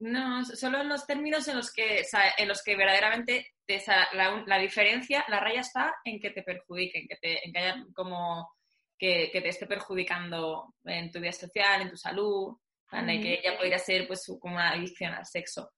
No, 0.00 0.44
solo 0.44 0.80
en 0.80 0.88
los 0.88 1.06
términos 1.06 1.48
en 1.48 1.56
los 1.56 1.72
que, 1.72 2.00
o 2.02 2.04
sea, 2.04 2.20
en 2.38 2.46
los 2.48 2.62
que 2.62 2.76
verdaderamente 2.76 3.48
te- 3.66 3.78
o 3.78 3.80
sea, 3.80 4.06
la, 4.12 4.44
la 4.46 4.58
diferencia, 4.58 5.24
la 5.28 5.40
raya 5.40 5.60
está 5.60 5.92
en 6.04 6.20
que 6.20 6.30
te 6.30 6.42
perjudique, 6.44 7.00
en 7.00 7.08
que, 7.08 7.16
te, 7.16 7.44
en 7.46 7.52
que 7.52 7.58
haya 7.58 7.84
como 7.94 8.48
que, 8.96 9.30
que 9.32 9.40
te 9.40 9.48
esté 9.48 9.66
perjudicando 9.66 10.72
en 10.84 11.10
tu 11.10 11.18
vida 11.20 11.32
social, 11.32 11.82
en 11.82 11.90
tu 11.90 11.96
salud, 11.96 12.56
en 12.92 13.20
que 13.20 13.40
ya 13.42 13.56
podría 13.56 13.78
ser 13.78 14.06
pues 14.06 14.24
como 14.40 14.54
una 14.54 14.70
adicción 14.70 15.12
al 15.14 15.26
sexo. 15.26 15.68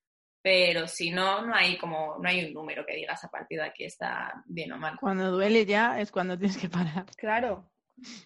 Pero 0.43 0.89
si 0.89 1.11
no, 1.11 1.45
no 1.45 1.55
hay 1.55 1.77
como, 1.77 2.17
no 2.19 2.29
hay 2.29 2.45
un 2.47 2.55
número 2.55 2.85
que 2.87 2.95
digas 2.97 3.23
a 3.25 3.29
partir 3.31 3.59
de 3.61 3.67
aquí 3.67 3.85
está 3.85 4.43
bien 4.47 4.73
o 4.73 4.79
mal. 4.79 4.97
Cuando 4.99 5.31
duele 5.31 5.67
ya 5.67 6.01
es 6.01 6.11
cuando 6.11 6.39
tienes 6.39 6.57
que 6.57 6.69
parar. 6.69 7.05
Claro, 7.17 7.71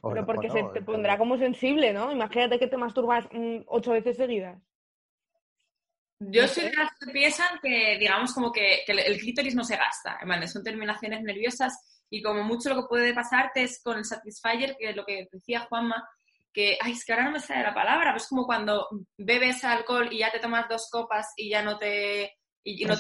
O 0.01 0.11
pero 0.11 0.21
no- 0.21 0.27
porque 0.27 0.49
se 0.51 0.63
no, 0.63 0.71
te 0.71 0.83
pondrá 0.83 1.19
como 1.19 1.37
sensible, 1.39 1.93
¿no? 1.93 2.13
Imagínate 2.13 2.59
que 2.61 2.69
te 2.69 2.77
masturbas 2.77 3.27
mm, 3.33 3.63
ocho 3.67 3.91
veces 3.93 4.17
seguidas. 4.17 4.63
Yo 6.21 6.47
soy 6.47 6.65
de 6.65 6.73
las 6.77 6.91
que 6.99 7.13
piensan 7.13 7.59
que, 7.61 7.99
digamos, 7.99 8.33
como 8.33 8.53
que, 8.53 8.83
que 8.87 8.93
el 8.93 9.19
clítoris 9.19 9.55
no 9.55 9.65
se 9.65 9.77
gasta. 9.77 10.17
En 10.23 10.29
plan, 10.29 10.47
son 10.49 10.63
terminaciones 10.63 11.23
nerviosas 11.23 12.05
y 12.09 12.23
como 12.23 12.45
mucho 12.45 12.71
lo 12.71 12.77
que 12.83 12.89
puede 12.89 13.13
pasarte 13.13 13.65
es 13.65 13.83
con 13.83 13.99
el 13.99 14.05
Satisfyer, 14.05 14.77
que 14.79 14.91
es 14.91 14.97
lo 14.97 15.05
que 15.05 15.27
decía 15.31 15.67
Juanma, 15.69 16.09
que, 16.55 16.79
ay, 16.81 16.93
es 16.93 17.05
que 17.05 17.13
ahora 17.13 17.25
no 17.27 17.33
me 17.33 17.41
sale 17.41 17.63
la 17.65 17.75
palabra, 17.75 18.07
pero 18.13 18.17
es 18.17 18.29
como 18.29 18.47
cuando 18.47 18.87
bebes 19.19 19.65
alcohol 19.65 20.09
y 20.11 20.19
ya 20.21 20.31
te 20.31 20.39
tomas 20.39 20.69
dos 20.69 20.89
copas 20.91 21.33
y 21.37 21.51
ya 21.51 21.63
no 21.63 21.77
te... 21.77 22.33
Y, 22.63 22.83
y 22.83 22.87
no. 22.87 22.95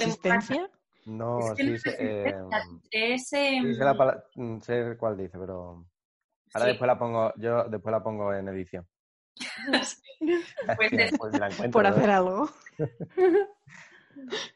No, 1.07 1.39
Es 1.39 1.55
que 1.55 1.63
sí, 1.65 1.71
no 1.71 1.79
sé, 1.79 1.91
es 1.91 1.97
eh, 1.99 2.23
resistencia, 2.25 2.59
es... 2.91 3.29
sí 3.29 3.75
sé, 3.75 3.85
la 3.85 3.97
pala- 3.97 4.25
sé 4.63 4.97
cuál 4.99 5.17
dice, 5.17 5.39
pero 5.39 5.87
ahora 6.53 6.67
sí. 6.67 6.71
después 6.73 6.87
la 6.87 6.99
pongo, 6.99 7.33
yo 7.37 7.65
después 7.65 7.93
la 7.93 8.03
pongo 8.03 8.35
en 8.35 8.49
edición. 8.49 8.87
Pues 10.77 10.91
pues 11.19 11.35
la 11.35 11.49
encuentro, 11.49 11.71
Por 11.73 11.87
hacer 11.87 12.11
algo. 12.11 12.49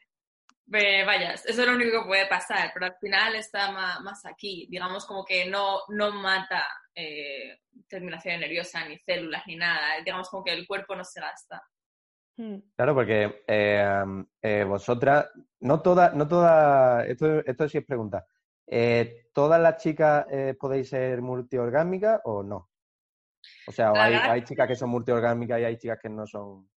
Eh, 0.72 1.04
vaya, 1.04 1.32
eso 1.32 1.48
es 1.48 1.56
lo 1.56 1.74
único 1.74 2.02
que 2.02 2.06
puede 2.06 2.26
pasar, 2.26 2.70
pero 2.74 2.86
al 2.86 2.96
final 3.00 3.34
está 3.36 3.70
más, 3.72 4.26
aquí. 4.26 4.66
Digamos 4.70 5.06
como 5.06 5.24
que 5.24 5.46
no, 5.48 5.80
no 5.88 6.12
mata 6.12 6.66
eh, 6.94 7.60
terminación 7.88 8.40
nerviosa, 8.40 8.86
ni 8.86 8.98
células, 8.98 9.42
ni 9.46 9.56
nada. 9.56 10.00
Digamos 10.04 10.28
como 10.28 10.44
que 10.44 10.52
el 10.52 10.66
cuerpo 10.66 10.94
no 10.94 11.04
se 11.04 11.20
gasta. 11.20 11.62
Mm. 12.36 12.58
Claro, 12.76 12.94
porque 12.94 13.42
eh, 13.46 14.04
eh, 14.42 14.64
vosotras, 14.64 15.30
no 15.60 15.80
todas, 15.80 16.14
no 16.14 16.28
todas, 16.28 17.06
esto, 17.08 17.40
esto 17.44 17.68
sí 17.68 17.78
es 17.78 17.84
pregunta. 17.84 18.26
Eh, 18.70 19.28
¿Todas 19.32 19.60
las 19.60 19.82
chicas 19.82 20.26
eh, 20.30 20.54
podéis 20.58 20.90
ser 20.90 21.22
multiorgásmicas 21.22 22.20
o 22.24 22.42
no? 22.42 22.70
O 23.66 23.72
sea, 23.72 23.92
hay, 23.94 24.42
chicas 24.44 24.68
que 24.68 24.76
son 24.76 24.90
multiorgásmicas 24.90 25.60
y 25.60 25.64
hay 25.64 25.78
chicas 25.78 25.98
que 26.00 26.10
no 26.10 26.26
son 26.26 26.68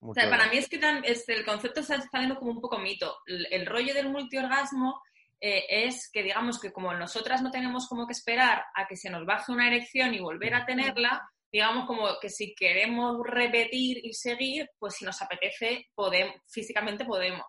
O 0.00 0.14
sea, 0.14 0.28
para 0.28 0.46
mí 0.48 0.58
es 0.58 0.68
que 0.68 0.78
es- 1.04 1.28
el 1.28 1.44
concepto 1.44 1.80
está 1.80 2.00
saliendo 2.00 2.36
como 2.38 2.52
un 2.52 2.60
poco 2.60 2.78
mito. 2.78 3.16
El, 3.26 3.46
el 3.50 3.66
rollo 3.66 3.94
del 3.94 4.10
multiorgasmo 4.10 5.00
eh, 5.40 5.64
es 5.68 6.10
que, 6.10 6.22
digamos, 6.22 6.60
que 6.60 6.72
como 6.72 6.94
nosotras 6.94 7.42
no 7.42 7.50
tenemos 7.50 7.88
como 7.88 8.06
que 8.06 8.12
esperar 8.12 8.64
a 8.74 8.86
que 8.86 8.96
se 8.96 9.10
nos 9.10 9.26
baje 9.26 9.52
una 9.52 9.66
erección 9.66 10.14
y 10.14 10.20
volver 10.20 10.54
a 10.54 10.64
tenerla, 10.64 11.28
digamos 11.52 11.86
como 11.86 12.08
que 12.20 12.30
si 12.30 12.54
queremos 12.54 13.16
repetir 13.24 13.98
y 14.02 14.12
seguir, 14.14 14.68
pues 14.78 14.94
si 14.94 15.04
nos 15.04 15.20
apetece, 15.22 15.86
podemos, 15.94 16.36
físicamente 16.48 17.04
podemos. 17.04 17.46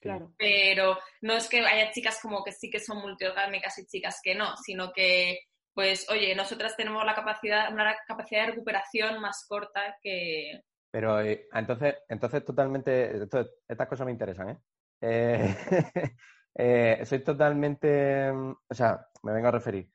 Claro. 0.00 0.32
Pero 0.38 0.98
no 1.22 1.34
es 1.34 1.48
que 1.48 1.60
haya 1.60 1.90
chicas 1.90 2.18
como 2.22 2.44
que 2.44 2.52
sí 2.52 2.70
que 2.70 2.80
son 2.80 2.98
multiorgásmicas 2.98 3.78
y 3.78 3.86
chicas 3.86 4.20
que 4.22 4.34
no, 4.34 4.56
sino 4.56 4.92
que, 4.92 5.40
pues, 5.74 6.08
oye, 6.08 6.34
nosotras 6.34 6.76
tenemos 6.76 7.04
la 7.04 7.14
capacidad, 7.14 7.72
una 7.72 7.96
capacidad 8.06 8.42
de 8.46 8.52
recuperación 8.52 9.20
más 9.20 9.44
corta 9.48 9.96
que, 10.02 10.62
Pero 10.90 11.20
eh, 11.20 11.46
entonces, 11.52 11.96
entonces 12.08 12.44
totalmente, 12.44 13.16
esto- 13.22 13.46
estas 13.68 13.88
cosas 13.88 14.06
me 14.06 14.12
interesan, 14.12 14.50
¿eh? 14.50 14.58
Eh, 15.00 15.56
eh, 16.54 17.02
soy 17.04 17.20
totalmente, 17.20 18.32
mm, 18.32 18.50
o 18.70 18.74
sea, 18.74 19.06
me 19.22 19.32
vengo 19.32 19.48
a 19.48 19.52
referir. 19.52 19.90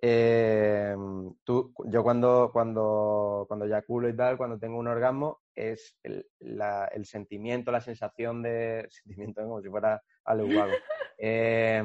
Eh, 0.00 0.94
tú, 1.44 1.74
yo 1.86 2.02
cuando, 2.04 2.50
cuando, 2.52 3.44
cuando 3.48 3.66
eyaculo 3.66 4.08
y 4.08 4.16
tal, 4.16 4.36
cuando 4.36 4.58
tengo 4.58 4.78
un 4.78 4.86
orgasmo, 4.88 5.40
es 5.54 5.98
el, 6.04 6.24
la- 6.38 6.86
el 6.86 7.04
sentimiento, 7.04 7.72
la 7.72 7.80
sensación 7.80 8.42
de, 8.42 8.86
sentimiento 8.90 9.42
como 9.42 9.60
si 9.62 9.68
fuera 9.68 10.02
algo. 10.24 10.48
Eh, 11.20 11.82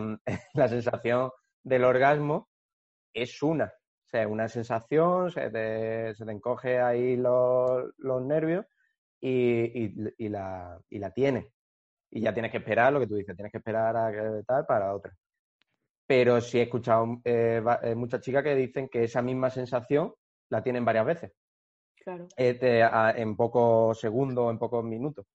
la 0.54 0.68
sensación 0.68 1.32
del 1.64 1.86
orgasmo 1.86 2.52
es 3.14 3.42
una. 3.42 3.74
Sea, 4.14 4.28
una 4.28 4.48
sensación, 4.48 5.32
se 5.32 5.50
te, 5.50 6.14
se 6.14 6.24
te 6.24 6.32
encoge 6.32 6.80
ahí 6.80 7.18
los, 7.18 7.92
los 7.98 8.22
nervios 8.24 8.64
y, 9.20 9.86
y, 9.86 9.96
y 10.20 10.30
la, 10.30 10.80
y 10.88 11.00
la 11.00 11.10
tienes. 11.10 11.48
Y 12.12 12.22
ya 12.22 12.32
tienes 12.32 12.52
que 12.52 12.60
esperar 12.60 12.94
lo 12.94 13.00
que 13.00 13.08
tú 13.08 13.16
dices, 13.16 13.36
tienes 13.36 13.52
que 13.52 13.58
esperar 13.58 13.98
a 13.98 14.12
que 14.12 14.44
tal 14.46 14.68
para 14.68 14.94
otra. 14.94 15.16
Pero 16.08 16.42
sí 16.42 16.60
he 16.60 16.64
escuchado 16.64 17.08
eh, 17.26 17.64
eh, 17.82 17.96
muchas 17.96 18.22
chicas 18.22 18.44
que 18.44 18.54
dicen 18.56 18.88
que 18.88 19.06
esa 19.06 19.24
misma 19.24 19.50
sensación 19.50 20.14
la 20.50 20.62
tienen 20.62 20.86
varias 20.86 21.06
veces, 21.08 21.32
Claro. 22.04 22.28
eh, 22.38 22.54
te- 22.54 22.84
a- 22.84 23.14
en 23.18 23.36
pocos 23.36 24.00
segundos, 24.00 24.52
en 24.52 24.60
pocos 24.60 24.84
minutos. 24.84 25.26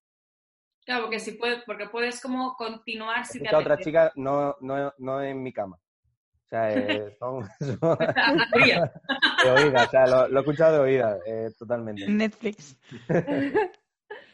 Claro, 0.84 1.02
porque 1.04 1.20
si 1.20 1.32
puedes, 1.32 1.64
porque 1.64 1.88
puedes 1.88 2.20
como 2.20 2.54
continuar 2.54 3.18
He 3.18 3.22
si 3.22 3.40
te 3.40 3.48
escuchado 3.48 3.56
a 3.58 3.60
otras 3.62 3.80
apetece. 3.80 3.90
chicas, 3.90 4.12
no, 4.16 4.56
no, 4.60 4.92
no 4.98 5.22
en 5.22 5.42
mi 5.42 5.52
cama. 5.52 5.78
O 6.48 6.50
sea, 6.50 6.72
eh, 6.72 7.14
son, 7.18 7.46
de 7.61 9.50
oídas, 9.50 9.88
o 9.88 9.90
sea, 9.90 10.06
lo, 10.06 10.28
lo 10.28 10.38
he 10.38 10.40
escuchado 10.40 10.74
de 10.74 10.80
oídas, 10.80 11.20
eh, 11.26 11.50
totalmente. 11.58 12.08
Netflix. 12.08 12.78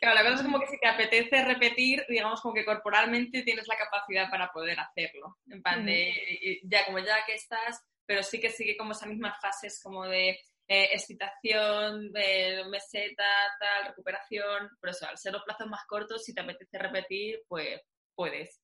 Claro, 0.01 0.15
la 0.17 0.23
cosa 0.23 0.35
es 0.37 0.43
como 0.43 0.61
que 0.61 0.67
si 0.69 0.79
te 0.79 0.87
apetece 0.87 1.45
repetir, 1.45 2.05
digamos 2.09 2.41
como 2.41 2.55
que 2.55 2.65
corporalmente 2.65 3.43
tienes 3.43 3.67
la 3.67 3.77
capacidad 3.77 4.31
para 4.31 4.53
poder 4.53 4.79
hacerlo. 4.79 5.39
En 5.49 5.63
plan 5.63 5.85
de, 5.85 6.13
y- 6.41 6.61
ya 6.69 6.85
como 6.87 6.99
ya 7.01 7.25
que 7.27 7.35
estás, 7.35 7.83
pero 8.07 8.23
sí 8.23 8.39
que 8.39 8.51
sigue 8.51 8.77
como 8.77 8.93
esas 8.93 9.09
mismas 9.09 9.41
fases 9.41 9.81
como 9.83 10.05
de 10.05 10.31
eh, 10.69 10.89
excitación, 10.93 12.13
de 12.13 12.65
meseta, 12.71 13.25
tal, 13.59 13.89
recuperación. 13.89 14.69
Por 14.79 14.91
eso, 14.91 15.07
al 15.09 15.19
ser 15.19 15.33
los 15.33 15.43
plazos 15.43 15.67
más 15.67 15.85
cortos, 15.87 16.23
si 16.23 16.33
te 16.35 16.43
apetece 16.43 16.79
repetir, 16.79 17.43
pues 17.49 17.81
puedes. 18.15 18.61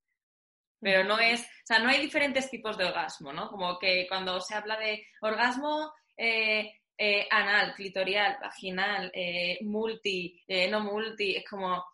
Pero 0.81 1.05
no 1.05 1.19
es, 1.19 1.43
o 1.43 1.67
sea, 1.67 1.79
no 1.79 1.91
hay 1.91 2.01
diferentes 2.01 2.51
tipos 2.51 2.77
de 2.79 2.87
orgasmo, 2.87 3.33
¿no? 3.33 3.49
Como 3.49 3.79
que 3.79 4.07
cuando 4.09 4.41
se 4.41 4.55
habla 4.55 4.79
de 4.79 5.05
orgasmo 5.21 5.93
eh, 6.17 6.73
eh, 6.97 7.27
anal, 7.31 7.75
clitorial, 7.75 8.39
vaginal, 8.41 9.11
eh, 9.15 9.59
multi, 9.63 10.43
no 10.71 10.81
multi, 10.81 11.37
es 11.37 11.45
como 11.49 11.85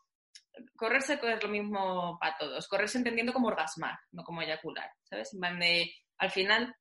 correrse 0.76 1.14
es 1.22 1.42
lo 1.42 1.48
mismo 1.48 2.18
para 2.18 2.36
todos. 2.38 2.68
Correrse 2.68 2.98
entendiendo 2.98 3.32
como 3.32 3.48
orgasmar, 3.48 3.98
no 4.12 4.22
como 4.24 4.42
eyacular, 4.42 4.90
¿sabes? 5.04 5.30
De, 5.32 5.92
al 6.18 6.30
final, 6.30 6.74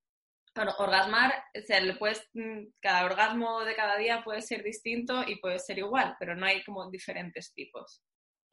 bueno, 0.56 0.74
orgasmar, 0.78 1.34
o 1.56 1.62
sea, 1.66 1.82
puedes, 2.00 2.28
mm, 2.34 2.68
cada 2.80 3.06
orgasmo 3.06 3.64
de 3.64 3.76
cada 3.76 3.98
día 3.98 4.24
puede 4.24 4.42
ser 4.42 4.64
distinto 4.64 5.24
y 5.28 5.38
puede 5.40 5.60
ser 5.60 5.80
igual, 5.80 6.16
pero 6.20 6.36
no 6.36 6.46
hay 6.46 6.64
como 6.64 6.90
diferentes 6.90 7.54
tipos. 7.54 8.02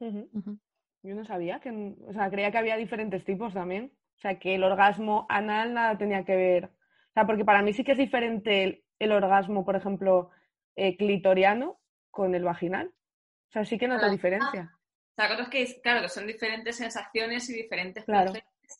Ujú. 0.01 0.59
Yo 1.03 1.15
no 1.15 1.25
sabía 1.25 1.61
que, 1.61 1.71
o 1.71 2.13
sea, 2.13 2.31
creía 2.31 2.51
que 2.51 2.59
había 2.59 2.77
diferentes 2.77 3.25
tipos 3.25 3.55
también. 3.55 3.93
O 4.17 4.21
sea, 4.21 4.39
que 4.39 4.55
el 4.55 4.63
orgasmo 4.63 5.27
anal 5.29 5.75
nada 5.75 5.99
tenía 5.99 6.25
que 6.25 6.37
ver. 6.37 6.65
O 6.67 7.13
sea, 7.15 7.27
porque 7.27 7.45
para 7.45 7.63
mí 7.63 7.73
sí 7.73 7.83
que 7.83 7.93
es 7.93 7.99
diferente 7.99 8.63
el, 8.63 8.85
el 8.99 9.13
orgasmo, 9.13 9.65
por 9.65 9.75
ejemplo, 9.77 10.31
eh, 10.77 10.97
clitoriano 10.97 11.81
con 12.11 12.35
el 12.35 12.45
vaginal. 12.45 12.89
O 13.49 13.53
sea, 13.53 13.65
sí 13.65 13.79
que 13.79 13.89
noto 13.89 14.07
Ah, 14.07 14.11
diferencia. 14.11 14.73
O 15.11 15.15
sea, 15.17 15.29
cosas 15.29 15.49
que, 15.49 15.81
claro, 15.83 16.03
que 16.03 16.09
son 16.09 16.27
diferentes 16.27 16.77
sensaciones 16.77 17.49
y 17.51 17.55
diferentes 17.55 18.05
Claro. 18.05 18.33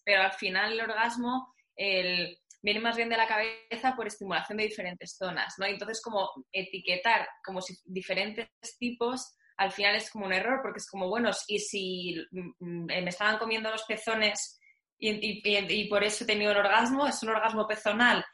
pero 0.05 0.23
al 0.23 0.33
final 0.33 0.73
el 0.73 0.81
orgasmo 0.81 1.53
el, 1.77 2.39
viene 2.63 2.81
más 2.81 2.97
bien 2.97 3.09
de 3.09 3.17
la 3.17 3.27
cabeza 3.27 3.95
por 3.97 4.07
estimulación 4.07 4.59
de 4.59 4.65
diferentes 4.65 5.17
zonas, 5.17 5.55
¿no? 5.59 5.67
Entonces 5.67 6.01
como 6.01 6.31
etiquetar 6.53 7.29
como 7.45 7.61
si 7.61 7.75
diferentes 7.85 8.49
tipos 8.79 9.37
al 9.63 9.73
final 9.73 9.95
es 9.97 10.11
como 10.11 10.27
un 10.27 10.33
error, 10.33 10.61
porque 10.63 10.79
es 10.79 10.89
como, 10.89 11.09
bueno, 11.09 11.31
y 11.49 11.59
si 11.59 12.17
mm, 12.31 12.51
mm, 12.61 12.85
me 12.87 13.09
estaban 13.09 13.39
comiendo 13.39 13.71
los 13.71 13.85
pezones 13.85 14.59
y, 14.99 15.11
y- 15.11 15.43
y- 15.45 15.81
y 15.83 15.89
por 15.89 16.05
eso 16.05 16.25
he 16.25 16.27
tenido 16.27 16.53
un 16.53 16.59
orgasmo, 16.59 17.07
es 17.07 17.23
un 17.23 17.31
orgasmo 17.31 17.67
pezonal. 17.67 18.25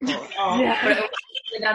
No, 0.00 0.20
pero 0.84 1.04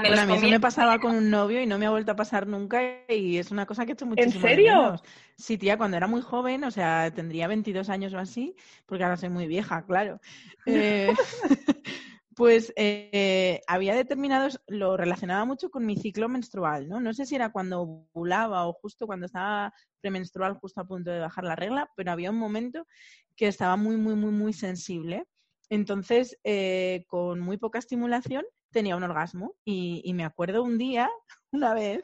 me 0.03 0.07
Bueno, 0.07 0.21
a 0.21 0.25
mí 0.25 0.33
eso 0.35 0.47
me 0.47 0.59
pasaba 0.59 0.99
con 0.99 1.15
un 1.15 1.29
novio 1.29 1.61
y 1.61 1.65
no 1.65 1.77
me 1.77 1.85
ha 1.85 1.89
vuelto 1.89 2.11
a 2.11 2.15
pasar 2.15 2.47
nunca 2.47 2.81
y 3.09 3.37
es 3.37 3.51
una 3.51 3.65
cosa 3.65 3.85
que 3.85 3.91
he 3.91 3.93
hecho 3.93 4.05
muchísimo 4.05 4.47
de 4.47 4.51
serio? 4.51 4.73
menos. 4.73 5.03
Sí, 5.37 5.57
tía, 5.57 5.77
cuando 5.77 5.97
era 5.97 6.07
muy 6.07 6.21
joven, 6.21 6.63
o 6.63 6.71
sea, 6.71 7.11
tendría 7.13 7.47
22 7.47 7.89
años 7.89 8.13
o 8.13 8.17
así, 8.19 8.55
porque 8.85 9.03
ahora 9.03 9.17
soy 9.17 9.29
muy 9.29 9.47
vieja, 9.47 9.85
claro. 9.85 10.19
Eh, 10.65 11.13
pues 12.35 12.73
eh, 12.75 13.61
había 13.67 13.95
determinados, 13.95 14.61
lo 14.67 14.97
relacionaba 14.97 15.45
mucho 15.45 15.69
con 15.69 15.85
mi 15.85 15.97
ciclo 15.97 16.29
menstrual, 16.29 16.87
¿no? 16.89 16.99
No 16.99 17.13
sé 17.13 17.25
si 17.25 17.35
era 17.35 17.51
cuando 17.51 17.81
ovulaba 17.81 18.67
o 18.67 18.73
justo 18.73 19.07
cuando 19.07 19.25
estaba 19.25 19.73
premenstrual, 20.01 20.55
justo 20.55 20.81
a 20.81 20.87
punto 20.87 21.11
de 21.11 21.19
bajar 21.19 21.43
la 21.43 21.55
regla, 21.55 21.89
pero 21.95 22.11
había 22.11 22.31
un 22.31 22.37
momento 22.37 22.87
que 23.35 23.47
estaba 23.47 23.75
muy, 23.75 23.97
muy, 23.97 24.15
muy, 24.15 24.31
muy 24.31 24.53
sensible. 24.53 25.25
Entonces, 25.69 26.37
eh, 26.43 27.05
con 27.07 27.39
muy 27.39 27.57
poca 27.57 27.79
estimulación, 27.79 28.45
tenía 28.71 28.95
un 28.95 29.03
orgasmo. 29.03 29.55
Y, 29.65 30.01
y 30.03 30.13
me 30.13 30.25
acuerdo 30.25 30.63
un 30.63 30.77
día, 30.77 31.09
una 31.51 31.73
vez, 31.73 32.03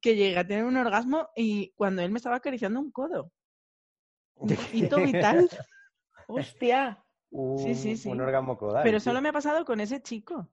que 0.00 0.16
llegué 0.16 0.38
a 0.38 0.46
tener 0.46 0.64
un 0.64 0.76
orgasmo 0.76 1.28
y 1.34 1.72
cuando 1.76 2.02
él 2.02 2.10
me 2.10 2.18
estaba 2.18 2.36
acariciando 2.36 2.80
un 2.80 2.90
codo. 2.90 3.32
Un 4.36 4.54
poquito 4.54 4.96
vital. 4.96 5.48
Hostia, 6.28 7.03
Un, 7.36 7.58
Sí, 7.58 7.74
sí, 7.74 7.96
sí. 7.96 8.08
un 8.08 8.20
orgasmo 8.20 8.56
codal. 8.56 8.82
Pero 8.84 9.00
solo 9.00 9.20
me 9.20 9.30
ha 9.30 9.32
pasado 9.32 9.64
con 9.64 9.80
ese 9.80 10.00
chico. 10.02 10.48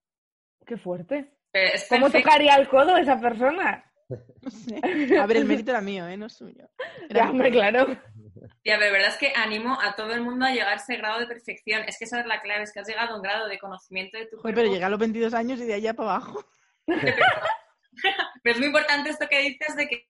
qué 0.66 0.78
fuerte. 0.78 1.32
Es 1.54 1.88
¿Cómo 1.90 2.04
perfecto. 2.06 2.28
tocaría 2.30 2.56
el 2.56 2.68
codo 2.70 2.98
esa 2.98 3.20
persona? 3.20 3.86
No 4.42 4.50
sé. 4.52 5.18
A 5.18 5.26
ver, 5.26 5.38
el 5.38 5.46
mérito 5.46 5.72
era 5.72 5.80
mío, 5.80 6.06
¿eh? 6.06 6.18
no 6.18 6.28
suyo. 6.28 6.68
Era 7.10 7.20
Ya, 7.26 7.30
hombre, 7.30 7.50
claro. 7.52 7.88
Ya, 8.66 8.78
pero 8.78 8.88
la 8.88 8.92
verdad 8.92 9.10
es 9.10 9.18
que 9.18 9.32
animo 9.36 9.78
a 9.82 9.96
todo 9.96 10.12
el 10.14 10.22
mundo 10.22 10.46
a 10.46 10.52
llegar 10.52 10.74
a 10.74 10.76
ese 10.76 10.98
grado 10.98 11.20
de 11.20 11.28
perfección. 11.28 11.84
Es 11.88 11.98
que 11.98 12.06
esa 12.06 12.20
es 12.20 12.26
la 12.26 12.42
clave, 12.42 12.64
es 12.64 12.74
que 12.74 12.80
has 12.82 12.88
llegado 12.88 13.14
a 13.14 13.16
un 13.16 13.22
grado 13.22 13.48
de 13.48 13.58
conocimiento 13.60 14.18
de 14.18 14.26
tu 14.26 14.38
cuerpo. 14.42 14.60
pero 14.60 14.70
llegué 14.72 14.84
a 14.84 14.90
los 14.90 15.00
22 15.00 15.34
años 15.34 15.60
y 15.62 15.66
de 15.66 15.76
allá 15.76 15.94
para 15.94 16.16
abajo. 16.16 16.44
Pero 18.44 18.54
es 18.54 18.60
muy 18.60 18.68
importante 18.68 19.10
esto 19.10 19.28
que 19.30 19.42
dices 19.42 19.76
de 19.76 19.88
que, 19.88 20.08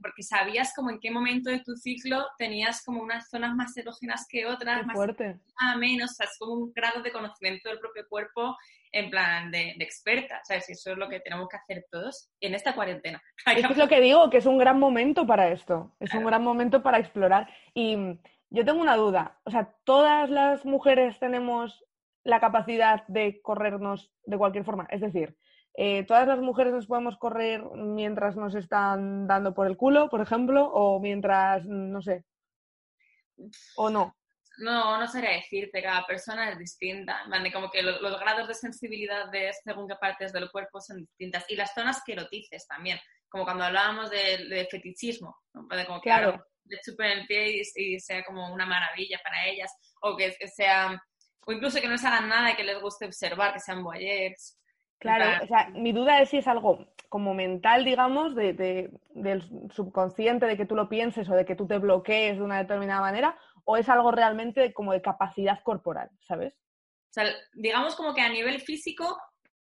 porque 0.00 0.22
sabías 0.22 0.72
como 0.74 0.90
en 0.90 0.98
qué 1.00 1.10
momento 1.10 1.50
de 1.50 1.60
tu 1.60 1.76
ciclo 1.76 2.26
tenías 2.38 2.82
como 2.84 3.02
unas 3.02 3.28
zonas 3.30 3.54
más 3.54 3.76
erógenas 3.76 4.26
que 4.28 4.46
otras, 4.46 4.80
Qué 4.80 4.86
más 4.86 4.96
fuerte. 4.96 5.40
a 5.58 5.76
menos, 5.76 6.10
o 6.10 6.14
sea, 6.14 6.26
es 6.26 6.36
como 6.38 6.54
un 6.54 6.72
grado 6.72 7.02
de 7.02 7.12
conocimiento 7.12 7.68
del 7.68 7.78
propio 7.78 8.04
cuerpo 8.08 8.56
en 8.90 9.10
plan 9.10 9.50
de, 9.50 9.74
de 9.78 9.84
experta, 9.84 10.40
¿sabes? 10.44 10.68
Y 10.68 10.72
eso 10.72 10.92
es 10.92 10.98
lo 10.98 11.08
que 11.08 11.20
tenemos 11.20 11.48
que 11.48 11.56
hacer 11.56 11.86
todos 11.90 12.30
en 12.40 12.54
esta 12.54 12.74
cuarentena. 12.74 13.22
Es 13.56 13.66
que 13.66 13.72
es 13.72 13.78
lo 13.78 13.88
que 13.88 14.00
digo, 14.00 14.28
que 14.28 14.38
es 14.38 14.46
un 14.46 14.58
gran 14.58 14.78
momento 14.78 15.26
para 15.26 15.48
esto. 15.48 15.94
Es 15.98 16.12
un 16.14 16.24
gran 16.24 16.42
momento 16.42 16.82
para 16.82 16.98
explorar. 16.98 17.48
Y 17.74 17.96
yo 18.50 18.64
tengo 18.64 18.82
una 18.82 18.96
duda. 18.96 19.40
O 19.44 19.50
sea, 19.50 19.74
¿todas 19.84 20.28
las 20.28 20.64
mujeres 20.66 21.18
tenemos 21.18 21.84
la 22.22 22.38
capacidad 22.38 23.06
de 23.06 23.40
corrernos 23.40 24.12
de 24.24 24.36
cualquier 24.36 24.64
forma? 24.64 24.86
Es 24.90 25.00
decir, 25.00 25.36
eh, 25.74 26.04
¿todas 26.04 26.26
las 26.26 26.38
mujeres 26.38 26.72
nos 26.72 26.86
podemos 26.86 27.16
correr 27.16 27.62
mientras 27.74 28.36
nos 28.36 28.54
están 28.54 29.26
dando 29.26 29.54
por 29.54 29.66
el 29.66 29.76
culo, 29.76 30.08
por 30.08 30.20
ejemplo? 30.20 30.66
O 30.66 31.00
mientras, 31.00 31.64
no 31.66 32.02
sé. 32.02 32.24
¿O 33.76 33.88
no? 33.88 34.14
No, 34.58 34.98
no 34.98 35.08
sabría 35.08 35.30
decirte, 35.30 35.82
cada 35.82 36.06
persona 36.06 36.50
es 36.50 36.58
distinta. 36.58 37.24
Como 37.52 37.70
que 37.70 37.82
los, 37.82 38.20
grados 38.20 38.48
de 38.48 38.54
sensibilidad 38.54 39.30
de 39.30 39.50
según 39.64 39.88
qué 39.88 39.96
partes 39.96 40.32
del 40.32 40.50
cuerpo 40.50 40.80
son 40.80 40.98
distintas. 40.98 41.44
Y 41.48 41.56
las 41.56 41.72
zonas 41.72 42.02
que 42.04 42.12
erotices 42.12 42.66
también, 42.66 43.00
como 43.28 43.44
cuando 43.44 43.64
hablábamos 43.64 44.10
de, 44.10 44.68
fetichismo, 44.70 45.36
¿no? 45.54 45.66
de 45.74 45.86
como 45.86 46.00
que 46.00 46.10
Claro. 46.10 46.44
le 46.66 46.78
chupen 46.84 47.20
el 47.20 47.26
pie 47.26 47.62
y, 47.74 47.94
y 47.94 48.00
sea 48.00 48.22
como 48.24 48.52
una 48.52 48.66
maravilla 48.66 49.18
para 49.24 49.46
ellas, 49.46 49.74
o 50.02 50.16
que, 50.16 50.36
que 50.38 50.48
sea, 50.48 51.02
o 51.46 51.52
incluso 51.52 51.80
que 51.80 51.86
no 51.86 51.92
les 51.92 52.04
hagan 52.04 52.28
nada 52.28 52.52
y 52.52 52.56
que 52.56 52.64
les 52.64 52.78
guste 52.78 53.06
observar, 53.06 53.54
que 53.54 53.60
sean 53.60 53.82
voyeurs. 53.82 54.58
Claro, 55.02 55.24
Claro. 55.24 55.44
o 55.44 55.46
sea, 55.48 55.68
mi 55.74 55.92
duda 55.92 56.20
es 56.20 56.30
si 56.30 56.38
es 56.38 56.46
algo 56.48 56.86
como 57.08 57.34
mental, 57.34 57.84
digamos, 57.84 58.34
de, 58.34 58.52
de- 58.54 58.90
del 59.10 59.42
subconsciente, 59.72 60.46
de 60.46 60.56
que 60.56 60.64
tú 60.64 60.74
lo 60.74 60.88
pienses 60.88 61.28
o 61.28 61.34
de 61.34 61.44
que 61.44 61.56
tú 61.56 61.66
te 61.66 61.76
bloquees 61.78 62.36
de 62.38 62.42
una 62.42 62.58
determinada 62.58 63.00
manera, 63.02 63.36
o 63.64 63.76
es 63.76 63.88
algo 63.88 64.10
realmente 64.12 64.72
como 64.72 64.92
de 64.92 65.02
capacidad 65.02 65.60
corporal, 65.62 66.08
¿sabes? 66.26 66.54
O 66.54 67.12
sea, 67.12 67.24
digamos 67.52 67.96
como 67.96 68.14
que 68.14 68.22
a 68.22 68.28
nivel 68.30 68.60
físico, 68.60 69.18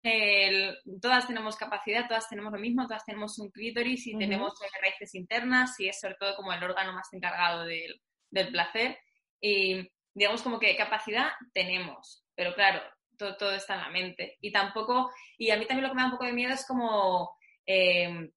el- 0.03 0.77
todas 1.01 1.27
tenemos 1.27 1.55
capacidad, 1.57 2.07
todas 2.07 2.29
tenemos 2.29 2.51
lo 2.53 2.59
mismo, 2.59 2.87
todas 2.87 3.03
tenemos 3.05 3.39
un 3.39 3.49
clítoris 3.51 4.05
y 4.07 4.17
tenemos 4.17 4.53
eh, 4.61 4.67
raíces 4.81 5.15
internas 5.15 5.79
y 5.79 5.87
es 5.89 5.99
sobre 5.99 6.15
todo 6.15 6.35
como 6.35 6.53
el 6.53 6.63
órgano 6.63 6.93
más 6.93 7.11
encargado 7.13 7.63
del, 7.65 7.99
del 8.31 8.51
placer. 8.51 8.97
Y 9.41 9.89
digamos 10.13 10.41
como 10.43 10.59
que 10.59 10.75
capacidad 10.77 11.27
tenemos, 11.53 12.23
pero 12.35 12.53
claro, 12.53 12.79
todo, 13.17 13.35
todo 13.37 13.51
está 13.53 13.75
en 13.75 13.81
la 13.81 13.89
mente. 13.89 14.37
Y 14.41 14.51
tampoco, 14.51 15.11
y 15.37 15.49
a 15.51 15.57
mí 15.57 15.65
también 15.65 15.83
lo 15.83 15.89
que 15.89 15.95
me 15.95 16.01
da 16.01 16.07
un 16.07 16.11
poco 16.13 16.25
de 16.25 16.33
miedo 16.33 16.53
es 16.53 16.65
como... 16.67 17.35
eh, 17.65 18.29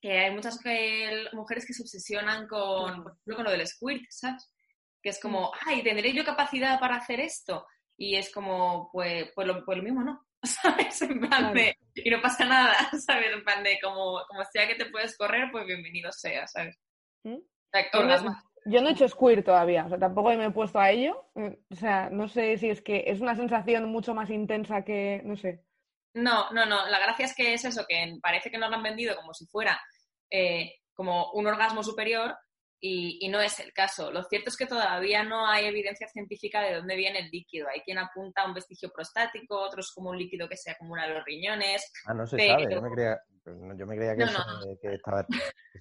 que 0.00 0.12
hay 0.16 0.30
muchas 0.32 0.60
que- 0.62 1.26
mujeres 1.32 1.66
que 1.66 1.72
se 1.72 1.82
obsesionan 1.82 2.46
con, 2.46 3.02
por 3.02 3.12
ejemplo, 3.12 3.34
con 3.36 3.44
lo 3.46 3.50
del 3.50 3.66
squirt, 3.66 4.04
¿sabes? 4.10 4.48
Que 5.02 5.10
es 5.10 5.20
como, 5.20 5.50
ay, 5.66 5.82
¿tendré 5.82 6.12
yo 6.12 6.24
capacidad 6.24 6.78
para 6.78 6.96
hacer 6.96 7.18
esto? 7.20 7.66
Y 7.96 8.14
es 8.16 8.32
como, 8.32 8.90
pues, 8.92 9.32
pues, 9.34 9.46
lo, 9.46 9.64
pues 9.64 9.76
lo 9.78 9.82
mismo 9.82 10.02
no, 10.04 10.24
¿sabes? 10.44 11.02
En 11.02 11.18
plan 11.18 11.52
Claro. 11.52 11.54
de, 11.54 11.76
y 11.96 12.10
no 12.10 12.20
pasa 12.22 12.44
nada, 12.44 12.74
¿sabes? 13.06 13.32
En 13.32 13.42
plan 13.42 13.64
de, 13.64 13.78
como, 13.82 14.20
como 14.28 14.44
sea 14.52 14.68
que 14.68 14.76
te 14.76 14.86
puedes 14.86 15.16
correr, 15.16 15.48
pues 15.50 15.66
bienvenido 15.66 16.12
sea, 16.12 16.46
¿sabes? 16.46 16.78
¿Mm? 17.24 17.34
O 17.34 17.42
sea, 17.72 17.90
Yo 18.66 18.80
no- 18.82 18.88
he 18.88 18.92
hecho 18.92 19.08
squirt 19.08 19.44
todavía, 19.44 19.84
o 19.86 19.88
sea, 19.88 19.98
tampoco 19.98 20.28
me 20.30 20.44
he 20.46 20.50
puesto 20.50 20.78
a 20.78 20.90
ello. 20.90 21.30
eh, 21.36 21.58
O 21.70 21.74
sea, 21.74 22.10
no 22.10 22.28
sé 22.28 22.56
si 22.58 22.70
es 22.70 22.82
que 22.82 23.04
es 23.06 23.20
una 23.20 23.34
sensación 23.36 23.88
mucho 23.90 24.14
más 24.14 24.30
intensa 24.30 24.84
que, 24.84 25.22
no 25.24 25.36
sé. 25.36 25.64
No, 26.14 26.50
no, 26.52 26.66
no. 26.66 26.86
La 26.88 26.98
gracia 26.98 27.26
es 27.26 27.34
que 27.34 27.54
es 27.54 27.64
eso, 27.64 27.84
que 27.88 28.16
parece 28.22 28.50
que 28.50 28.58
nos 28.58 28.70
lo 28.70 28.76
han 28.76 28.82
vendido 28.82 29.14
como 29.16 29.32
si 29.34 29.46
fuera 29.46 29.80
eh, 30.30 30.72
como 30.94 31.30
un 31.32 31.46
orgasmo 31.46 31.82
superior 31.82 32.36
y, 32.80 33.18
y 33.20 33.28
no 33.28 33.40
es 33.40 33.58
el 33.60 33.72
caso. 33.72 34.10
Lo 34.12 34.22
cierto 34.24 34.50
es 34.50 34.56
que 34.56 34.66
todavía 34.66 35.24
no 35.24 35.46
hay 35.46 35.66
evidencia 35.66 36.06
científica 36.08 36.60
de 36.62 36.74
dónde 36.76 36.94
viene 36.96 37.18
el 37.20 37.30
líquido. 37.30 37.68
Hay 37.68 37.80
quien 37.80 37.98
apunta 37.98 38.42
a 38.42 38.46
un 38.46 38.54
vestigio 38.54 38.90
prostático, 38.90 39.58
otros 39.58 39.92
como 39.94 40.10
un 40.10 40.18
líquido 40.18 40.48
que 40.48 40.56
se 40.56 40.70
acumula 40.70 41.06
en 41.06 41.14
los 41.14 41.24
riñones. 41.24 41.90
Ah, 42.06 42.14
no 42.14 42.26
se 42.26 42.36
Pero- 42.36 42.60
sabe. 42.60 42.74
Yo 42.74 42.82
me 42.82 42.90
creía, 42.90 43.18
yo 43.76 43.86
me 43.86 43.96
creía 43.96 44.12
que, 44.16 44.24
No, 44.24 44.30
eso- 44.30 44.44
no, 44.46 44.76
que 44.80 44.94
estaba. 44.94 45.26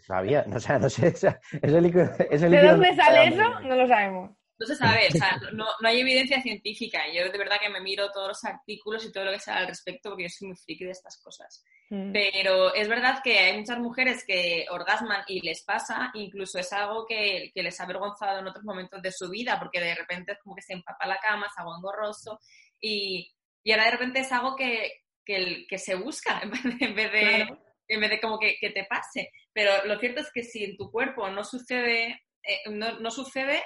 sabía. 0.01 0.43
No, 0.47 0.55
o 0.57 0.59
sea, 0.59 0.79
no 0.79 0.89
sé. 0.89 1.07
o 1.09 1.15
sea, 1.15 1.39
ese 1.61 1.81
líquido, 1.81 2.03
ese 2.31 2.45
¿De 2.49 2.49
líquido 2.49 2.71
dónde 2.71 2.91
no 2.91 3.03
sale 3.03 3.27
eso? 3.27 3.59
No 3.61 3.75
lo 3.75 3.87
sabemos. 3.87 4.31
No 4.59 4.65
se 4.65 4.75
sabe, 4.75 5.07
o 5.07 5.11
sea, 5.11 5.37
no, 5.53 5.65
no 5.79 5.87
hay 5.87 5.99
evidencia 6.01 6.41
científica. 6.41 7.03
Yo 7.13 7.29
de 7.31 7.37
verdad 7.37 7.59
que 7.61 7.69
me 7.69 7.79
miro 7.81 8.11
todos 8.11 8.29
los 8.29 8.43
artículos 8.43 9.05
y 9.05 9.11
todo 9.11 9.25
lo 9.25 9.31
que 9.31 9.39
sea 9.39 9.57
al 9.57 9.67
respecto 9.67 10.09
porque 10.09 10.23
yo 10.23 10.29
soy 10.29 10.47
muy 10.47 10.57
friki 10.57 10.85
de 10.85 10.91
estas 10.91 11.21
cosas. 11.21 11.63
Mm. 11.89 12.11
Pero 12.11 12.73
es 12.73 12.87
verdad 12.89 13.21
que 13.23 13.37
hay 13.39 13.57
muchas 13.59 13.79
mujeres 13.79 14.23
que 14.25 14.65
orgasman 14.71 15.23
y 15.27 15.41
les 15.41 15.63
pasa, 15.63 16.11
incluso 16.15 16.57
es 16.59 16.73
algo 16.73 17.05
que, 17.05 17.51
que 17.53 17.63
les 17.63 17.79
ha 17.79 17.83
avergonzado 17.83 18.39
en 18.39 18.47
otros 18.47 18.65
momentos 18.65 19.01
de 19.01 19.11
su 19.11 19.29
vida, 19.29 19.57
porque 19.59 19.79
de 19.79 19.95
repente 19.95 20.31
es 20.33 20.39
como 20.43 20.55
que 20.55 20.61
se 20.63 20.73
empapa 20.73 21.05
la 21.07 21.19
cama, 21.19 21.45
es 21.47 21.53
algo 21.57 21.75
engorroso, 21.77 22.39
y, 22.81 23.31
y 23.63 23.71
ahora 23.71 23.85
de 23.85 23.91
repente 23.91 24.19
es 24.21 24.31
algo 24.31 24.55
que, 24.55 24.91
que, 25.23 25.35
el- 25.35 25.67
que 25.67 25.77
se 25.77 25.95
busca 25.95 26.39
en 26.43 26.49
vez 26.51 26.63
de, 26.63 26.85
en 26.85 26.95
vez 26.95 27.11
de, 27.11 27.19
Claro. 27.45 27.61
en 27.87 27.99
vez 28.01 28.09
de 28.09 28.19
como 28.21 28.39
que, 28.39 28.57
que 28.59 28.71
te 28.71 28.83
pase. 28.85 29.31
Pero 29.53 29.85
lo 29.85 29.97
cierto 29.99 30.21
es 30.21 30.31
que 30.33 30.43
si 30.43 30.63
en 30.65 30.75
tu 30.77 30.91
cuerpo 30.91 31.29
no 31.29 31.43
sucede, 31.43 32.21
eh, 32.43 32.59
no, 32.69 32.99
no 32.99 33.11
sucede, 33.11 33.63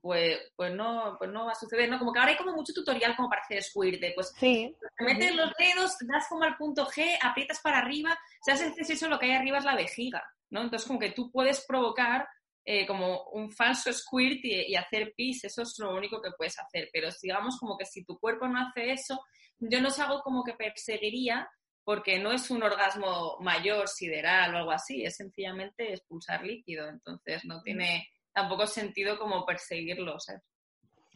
pues, 0.00 0.38
pues, 0.56 0.72
no, 0.72 1.16
pues 1.18 1.30
no 1.30 1.46
va 1.46 1.52
a 1.52 1.56
suceder, 1.56 1.88
¿no? 1.90 1.98
Como 1.98 2.12
que 2.12 2.18
ahora 2.18 2.32
hay 2.32 2.38
como 2.38 2.52
mucho 2.52 2.72
tutorial 2.72 3.14
como 3.16 3.28
para 3.28 3.42
hacer 3.42 3.62
squirt, 3.62 4.00
de, 4.00 4.12
pues 4.14 4.32
Sí, 4.38 4.74
te 4.96 5.04
metes 5.04 5.34
los 5.34 5.52
dedos, 5.58 5.96
das 6.06 6.26
como 6.28 6.44
al 6.44 6.56
punto 6.56 6.86
G, 6.86 7.18
aprietas 7.20 7.60
para 7.60 7.78
arriba, 7.78 8.18
si 8.42 8.50
haces 8.50 8.90
eso, 8.90 9.08
lo 9.08 9.18
que 9.18 9.26
hay 9.26 9.32
arriba 9.32 9.58
es 9.58 9.64
la 9.64 9.76
vejiga, 9.76 10.22
¿no? 10.50 10.62
Entonces, 10.62 10.86
como 10.86 10.98
que 10.98 11.12
tú 11.12 11.30
puedes 11.30 11.64
provocar 11.66 12.26
eh, 12.64 12.86
como 12.86 13.24
un 13.32 13.50
falso 13.52 13.92
squirt 13.92 14.42
y, 14.42 14.72
y 14.72 14.74
hacer 14.74 15.12
pis, 15.14 15.44
eso 15.44 15.62
es 15.62 15.74
lo 15.78 15.94
único 15.94 16.22
que 16.22 16.30
puedes 16.36 16.58
hacer. 16.58 16.88
Pero 16.92 17.08
digamos 17.22 17.58
como 17.58 17.76
que 17.76 17.84
si 17.84 18.04
tu 18.04 18.18
cuerpo 18.18 18.48
no 18.48 18.58
hace 18.60 18.92
eso, 18.92 19.20
yo 19.58 19.80
no 19.80 19.88
es 19.88 19.98
algo 19.98 20.22
como 20.22 20.42
que 20.42 20.54
perseguiría 20.54 21.48
porque 21.84 22.18
no 22.18 22.32
es 22.32 22.50
un 22.50 22.62
orgasmo 22.62 23.36
mayor, 23.40 23.88
sideral 23.88 24.54
o 24.54 24.58
algo 24.58 24.72
así, 24.72 25.04
es 25.04 25.16
sencillamente 25.16 25.92
expulsar 25.92 26.42
líquido, 26.42 26.88
entonces 26.88 27.44
no 27.44 27.60
tiene 27.62 28.08
tampoco 28.34 28.66
sentido 28.66 29.18
como 29.18 29.46
perseguirlo, 29.46 30.20
¿sabes? 30.20 30.42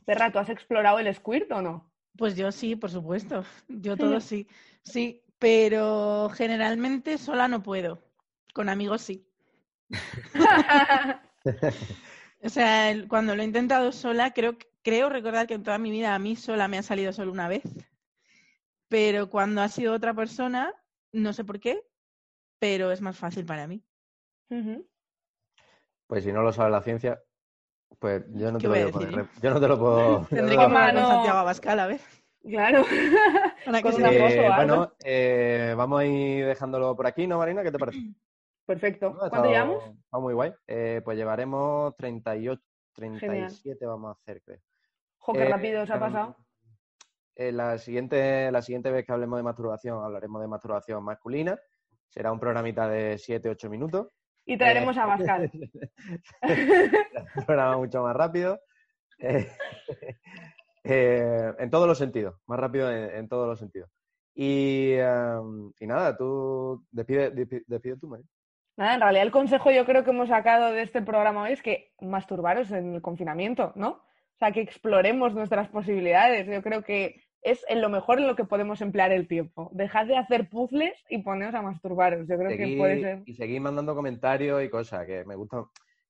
Perra, 0.06 0.32
¿tú 0.32 0.38
has 0.38 0.48
explorado 0.48 0.98
el 0.98 1.14
squirt 1.14 1.50
o 1.52 1.60
no? 1.60 1.92
Pues 2.16 2.34
yo 2.34 2.50
sí, 2.50 2.76
por 2.76 2.90
supuesto. 2.90 3.44
Yo 3.68 3.96
todo 3.96 4.20
sí. 4.20 4.48
Sí, 4.82 5.22
pero 5.38 6.30
generalmente 6.34 7.18
sola 7.18 7.46
no 7.46 7.62
puedo. 7.62 8.02
Con 8.54 8.68
amigos 8.68 9.02
sí. 9.02 9.28
O 12.40 12.48
sea, 12.48 12.94
cuando 13.08 13.34
lo 13.34 13.42
he 13.42 13.44
intentado 13.44 13.90
sola, 13.90 14.32
creo, 14.32 14.56
creo 14.82 15.08
recordar 15.08 15.48
que 15.48 15.54
en 15.54 15.64
toda 15.64 15.78
mi 15.78 15.90
vida 15.90 16.14
a 16.14 16.18
mí 16.20 16.36
sola 16.36 16.68
me 16.68 16.78
ha 16.78 16.82
salido 16.82 17.12
solo 17.12 17.32
una 17.32 17.48
vez. 17.48 17.64
Pero 18.88 19.28
cuando 19.28 19.60
ha 19.60 19.68
sido 19.68 19.92
otra 19.92 20.14
persona, 20.14 20.72
no 21.12 21.32
sé 21.32 21.44
por 21.44 21.58
qué, 21.58 21.84
pero 22.60 22.92
es 22.92 23.00
más 23.00 23.16
fácil 23.16 23.44
para 23.44 23.66
mí. 23.66 23.82
Pues 26.08 26.24
si 26.24 26.32
no 26.32 26.42
lo 26.42 26.52
sabe 26.52 26.70
la 26.70 26.82
ciencia, 26.82 27.22
pues 28.00 28.24
yo 28.30 28.50
no 28.50 28.58
¿Qué 28.58 28.62
te 28.68 28.82
lo 28.82 28.90
voy 28.90 29.04
a 29.04 29.10
re- 29.10 29.28
Yo 29.40 29.50
no 29.54 29.60
te 29.60 29.68
lo 29.68 29.78
puedo. 29.78 30.26
Tendré 30.30 30.48
te 30.50 30.56
que 30.56 30.62
hablar 30.64 30.94
con. 30.94 31.02
Santiago 31.06 31.38
Abascal, 31.38 31.78
a 31.80 31.86
ver. 31.86 32.00
Claro. 32.42 32.82
Con 33.64 33.94
una 33.94 34.08
foto 34.08 34.10
Eh, 34.12 34.46
algo. 34.46 34.56
bueno, 34.56 34.92
eh, 35.04 35.74
vamos 35.76 36.00
a 36.00 36.04
ir 36.06 36.46
dejándolo 36.46 36.96
por 36.96 37.06
aquí, 37.06 37.26
¿no, 37.26 37.38
Marina? 37.38 37.62
¿Qué 37.62 37.70
te 37.70 37.78
parece? 37.78 37.98
Perfecto. 38.66 39.10
No, 39.10 39.18
¿Cuánto 39.18 39.36
estado- 39.36 39.50
llevamos? 39.52 39.84
Está 40.04 40.18
muy 40.18 40.34
guay. 40.34 40.52
Eh, 40.66 41.02
pues 41.04 41.16
llevaremos 41.18 41.94
38, 41.96 42.62
37 42.94 43.86
vamos 43.86 44.16
a 44.16 44.20
hacer, 44.20 44.42
creo. 44.42 44.58
Jo, 45.18 45.32
qué 45.34 45.42
Eh, 45.42 45.48
rápido 45.50 45.86
se 45.86 45.92
ha 45.92 45.96
em, 45.96 46.00
pasado. 46.00 46.36
eh, 47.34 47.52
la, 47.52 47.78
siguiente, 47.78 48.50
la 48.50 48.62
siguiente 48.62 48.90
vez 48.90 49.04
que 49.04 49.12
hablemos 49.12 49.38
de 49.38 49.42
masturbación, 49.42 50.02
hablaremos 50.02 50.40
de 50.40 50.48
masturbación 50.48 51.02
masculina. 51.04 51.58
Será 52.08 52.32
un 52.32 52.40
programita 52.40 52.88
de 52.88 53.16
7-8 53.18 53.68
minutos. 53.68 54.08
Y 54.48 54.56
traeremos 54.56 54.96
eh, 54.96 55.00
a 55.00 55.06
Pascal. 55.06 55.50
un 55.52 55.70
programa 57.46 57.76
mucho 57.76 58.02
más 58.02 58.16
rápido. 58.16 58.58
Eh, 59.18 59.46
eh, 60.84 61.52
en 61.58 61.70
todos 61.70 61.86
los 61.86 61.98
sentidos, 61.98 62.34
más 62.46 62.58
rápido 62.58 62.90
en, 62.90 63.10
en 63.14 63.28
todos 63.28 63.46
los 63.46 63.58
sentidos. 63.58 63.90
Y, 64.34 64.92
em, 64.92 65.70
y 65.78 65.86
nada, 65.86 66.16
tú 66.16 66.82
despide, 66.90 67.30
despide, 67.30 67.62
despide 67.66 67.96
tú, 67.98 68.08
María. 68.08 68.24
Nada, 68.78 68.94
en 68.94 69.00
realidad 69.02 69.26
el 69.26 69.32
consejo 69.32 69.70
yo 69.70 69.84
creo 69.84 70.02
que 70.02 70.10
hemos 70.10 70.30
sacado 70.30 70.72
de 70.72 70.80
este 70.80 71.02
programa 71.02 71.42
hoy 71.42 71.52
es 71.52 71.62
que 71.62 71.92
masturbaros 72.00 72.70
en 72.70 72.94
el 72.94 73.02
confinamiento, 73.02 73.72
¿no? 73.76 73.88
O 73.90 74.38
sea, 74.38 74.52
que 74.52 74.62
exploremos 74.62 75.34
nuestras 75.34 75.68
posibilidades. 75.68 76.46
Yo 76.46 76.62
creo 76.62 76.82
que 76.82 77.20
es 77.42 77.64
en 77.68 77.80
lo 77.80 77.88
mejor 77.88 78.18
en 78.18 78.26
lo 78.26 78.36
que 78.36 78.44
podemos 78.44 78.80
emplear 78.80 79.12
el 79.12 79.28
tiempo. 79.28 79.70
Dejad 79.72 80.06
de 80.06 80.16
hacer 80.16 80.48
puzzles 80.48 80.94
y 81.08 81.18
poneos 81.22 81.54
a 81.54 81.62
masturbaros. 81.62 82.26
Yo 82.28 82.36
creo 82.36 82.56
que 82.56 82.76
puede 82.76 83.00
ser. 83.00 83.22
Y 83.26 83.34
seguir 83.34 83.60
mandando 83.60 83.94
comentarios 83.94 84.62
y 84.62 84.68
cosas 84.68 85.06
que 85.06 85.24
me 85.24 85.34
gustan. 85.36 85.64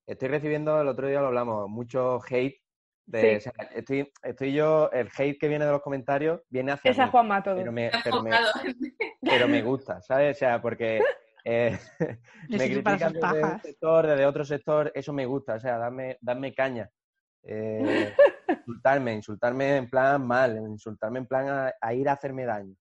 Estoy 0.06 0.28
recibiendo, 0.28 0.80
el 0.80 0.88
otro 0.88 1.06
día 1.06 1.20
lo 1.20 1.26
hablamos, 1.28 1.68
mucho 1.68 2.18
hate. 2.28 2.56
De, 3.06 3.20
Sí. 3.20 3.36
o 3.36 3.40
sea, 3.40 3.52
estoy, 3.74 4.12
estoy 4.22 4.52
yo, 4.52 4.90
el 4.92 5.08
hate 5.16 5.38
que 5.38 5.48
viene 5.48 5.64
de 5.64 5.70
los 5.72 5.80
comentarios 5.80 6.42
viene 6.50 6.72
hacia 6.72 6.90
Esa 6.90 7.06
mí, 7.06 7.10
Juanma 7.10 7.42
todo. 7.42 7.56
pero 7.56 7.72
me, 7.72 7.90
pero, 8.04 8.22
me, 8.22 8.30
pero 9.22 9.48
me 9.48 9.62
gusta, 9.62 10.02
¿sabes? 10.02 10.36
O 10.36 10.38
sea, 10.38 10.60
porque 10.60 11.00
eh, 11.44 11.78
me 12.50 12.58
critican 12.66 13.14
desde 13.14 13.42
un 13.44 13.60
sector, 13.60 14.06
desde 14.06 14.26
otro 14.26 14.44
sector, 14.44 14.92
eso 14.94 15.14
me 15.14 15.24
gusta, 15.24 15.54
o 15.54 15.60
sea, 15.60 15.78
darme, 15.78 16.18
darme 16.20 16.52
caña. 16.52 16.90
Eh, 17.44 18.12
insultarme, 18.48 19.14
insultarme 19.14 19.76
en 19.76 19.90
plan 19.90 20.26
mal, 20.26 20.56
insultarme 20.56 21.18
en 21.20 21.26
plan 21.26 21.48
a, 21.48 21.74
a 21.80 21.94
ir 21.94 22.08
a 22.08 22.12
hacerme 22.12 22.44
daño. 22.44 22.74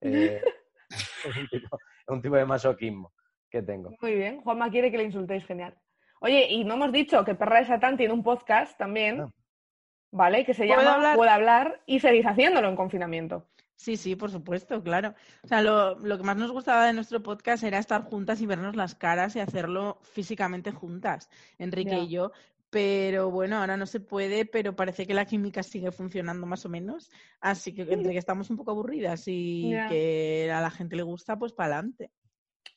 Eh, 0.00 0.42
es, 0.90 1.36
un 1.36 1.48
tipo, 1.48 1.76
es 1.76 2.08
un 2.08 2.22
tipo 2.22 2.36
de 2.36 2.44
masoquismo 2.44 3.12
que 3.50 3.62
tengo. 3.62 3.90
Muy 4.00 4.14
bien. 4.14 4.40
Juanma 4.40 4.70
quiere 4.70 4.90
que 4.90 4.98
le 4.98 5.04
insultéis, 5.04 5.44
genial. 5.46 5.76
Oye, 6.20 6.46
y 6.50 6.64
no 6.64 6.74
hemos 6.74 6.92
dicho 6.92 7.24
que 7.24 7.34
Perra 7.34 7.60
de 7.60 7.66
Satán 7.66 7.96
tiene 7.96 8.14
un 8.14 8.22
podcast 8.22 8.78
también. 8.78 9.20
Ah. 9.20 9.32
¿vale? 10.12 10.44
Que 10.44 10.54
se 10.54 10.66
¿Puedo 10.66 10.80
llama 10.80 10.94
hablar? 10.94 11.16
Puede 11.16 11.30
hablar 11.30 11.82
y 11.86 11.98
seguís 11.98 12.26
haciéndolo 12.26 12.68
en 12.68 12.76
confinamiento. 12.76 13.48
Sí, 13.74 13.96
sí, 13.96 14.14
por 14.14 14.30
supuesto, 14.30 14.80
claro. 14.82 15.14
O 15.42 15.48
sea, 15.48 15.60
lo, 15.60 15.98
lo 15.98 16.16
que 16.16 16.22
más 16.22 16.36
nos 16.36 16.52
gustaba 16.52 16.86
de 16.86 16.92
nuestro 16.92 17.20
podcast 17.20 17.64
era 17.64 17.78
estar 17.78 18.04
juntas 18.04 18.40
y 18.40 18.46
vernos 18.46 18.76
las 18.76 18.94
caras 18.94 19.34
y 19.34 19.40
hacerlo 19.40 19.98
físicamente 20.02 20.70
juntas, 20.70 21.28
Enrique 21.58 21.98
y 21.98 22.08
yo. 22.08 22.30
Pero 22.72 23.30
bueno, 23.30 23.58
ahora 23.58 23.76
no 23.76 23.84
se 23.84 24.00
puede, 24.00 24.46
pero 24.46 24.74
parece 24.74 25.06
que 25.06 25.12
la 25.12 25.26
química 25.26 25.62
sigue 25.62 25.92
funcionando 25.92 26.46
más 26.46 26.64
o 26.64 26.70
menos. 26.70 27.10
Así 27.38 27.74
que 27.74 27.82
entre 27.82 28.12
que 28.12 28.18
estamos 28.18 28.48
un 28.48 28.56
poco 28.56 28.70
aburridas 28.70 29.24
y 29.26 29.74
que 29.90 30.50
a 30.50 30.62
la 30.62 30.70
gente 30.70 30.96
le 30.96 31.02
gusta, 31.02 31.38
pues 31.38 31.52
para 31.52 31.74
adelante. 31.76 32.10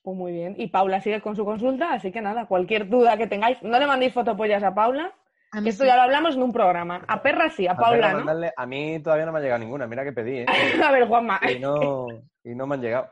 Pues 0.02 0.18
muy 0.18 0.34
bien. 0.34 0.54
Y 0.58 0.68
Paula 0.68 1.00
sigue 1.00 1.22
con 1.22 1.38
su 1.38 1.46
consulta, 1.46 1.94
así 1.94 2.12
que 2.12 2.20
nada, 2.20 2.46
cualquier 2.46 2.90
duda 2.90 3.16
que 3.18 3.28
tengáis, 3.28 3.58
no 3.64 3.80
le 3.80 3.88
mandéis 3.88 4.12
fotopollas 4.14 4.62
a 4.64 4.76
Paula, 4.76 5.14
A 5.54 5.58
que 5.60 5.62
mí 5.62 5.70
esto 5.70 5.84
sí. 5.86 5.88
ya 5.88 5.96
lo 5.96 6.02
hablamos 6.02 6.36
en 6.36 6.44
un 6.44 6.52
programa. 6.52 7.06
A 7.08 7.22
perra 7.24 7.50
sí, 7.50 7.66
a 7.66 7.72
A 7.72 7.78
Paula 7.78 8.08
ver, 8.08 8.16
no. 8.18 8.26
mandarle- 8.26 8.54
a 8.58 8.66
mí 8.66 9.00
todavía 9.02 9.26
no 9.26 9.32
me 9.32 9.40
ha 9.40 9.42
llegado 9.44 9.60
ninguna, 9.60 9.88
mira 9.88 10.04
que 10.04 10.12
pedí, 10.12 10.40
¿eh? 10.40 10.46
A 10.86 10.92
ver, 10.92 11.08
Juanma. 11.08 11.40
Y 11.50 11.60
no, 11.60 12.08
y 12.44 12.54
no 12.54 12.68
me 12.68 12.76
han 12.76 12.82
llegado. 12.82 13.10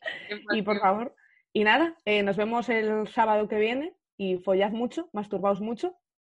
Y 0.54 0.62
por 0.62 0.78
favor. 0.78 1.12
Y 1.52 1.64
nada, 1.64 1.96
eh, 2.04 2.22
nos 2.22 2.36
vemos 2.36 2.68
el 2.68 3.08
sábado 3.08 3.48
que 3.48 3.58
viene 3.58 3.94
y 4.16 4.36
follad 4.38 4.70
mucho, 4.70 5.08
masturbaos 5.12 5.60
mucho, 5.60 5.96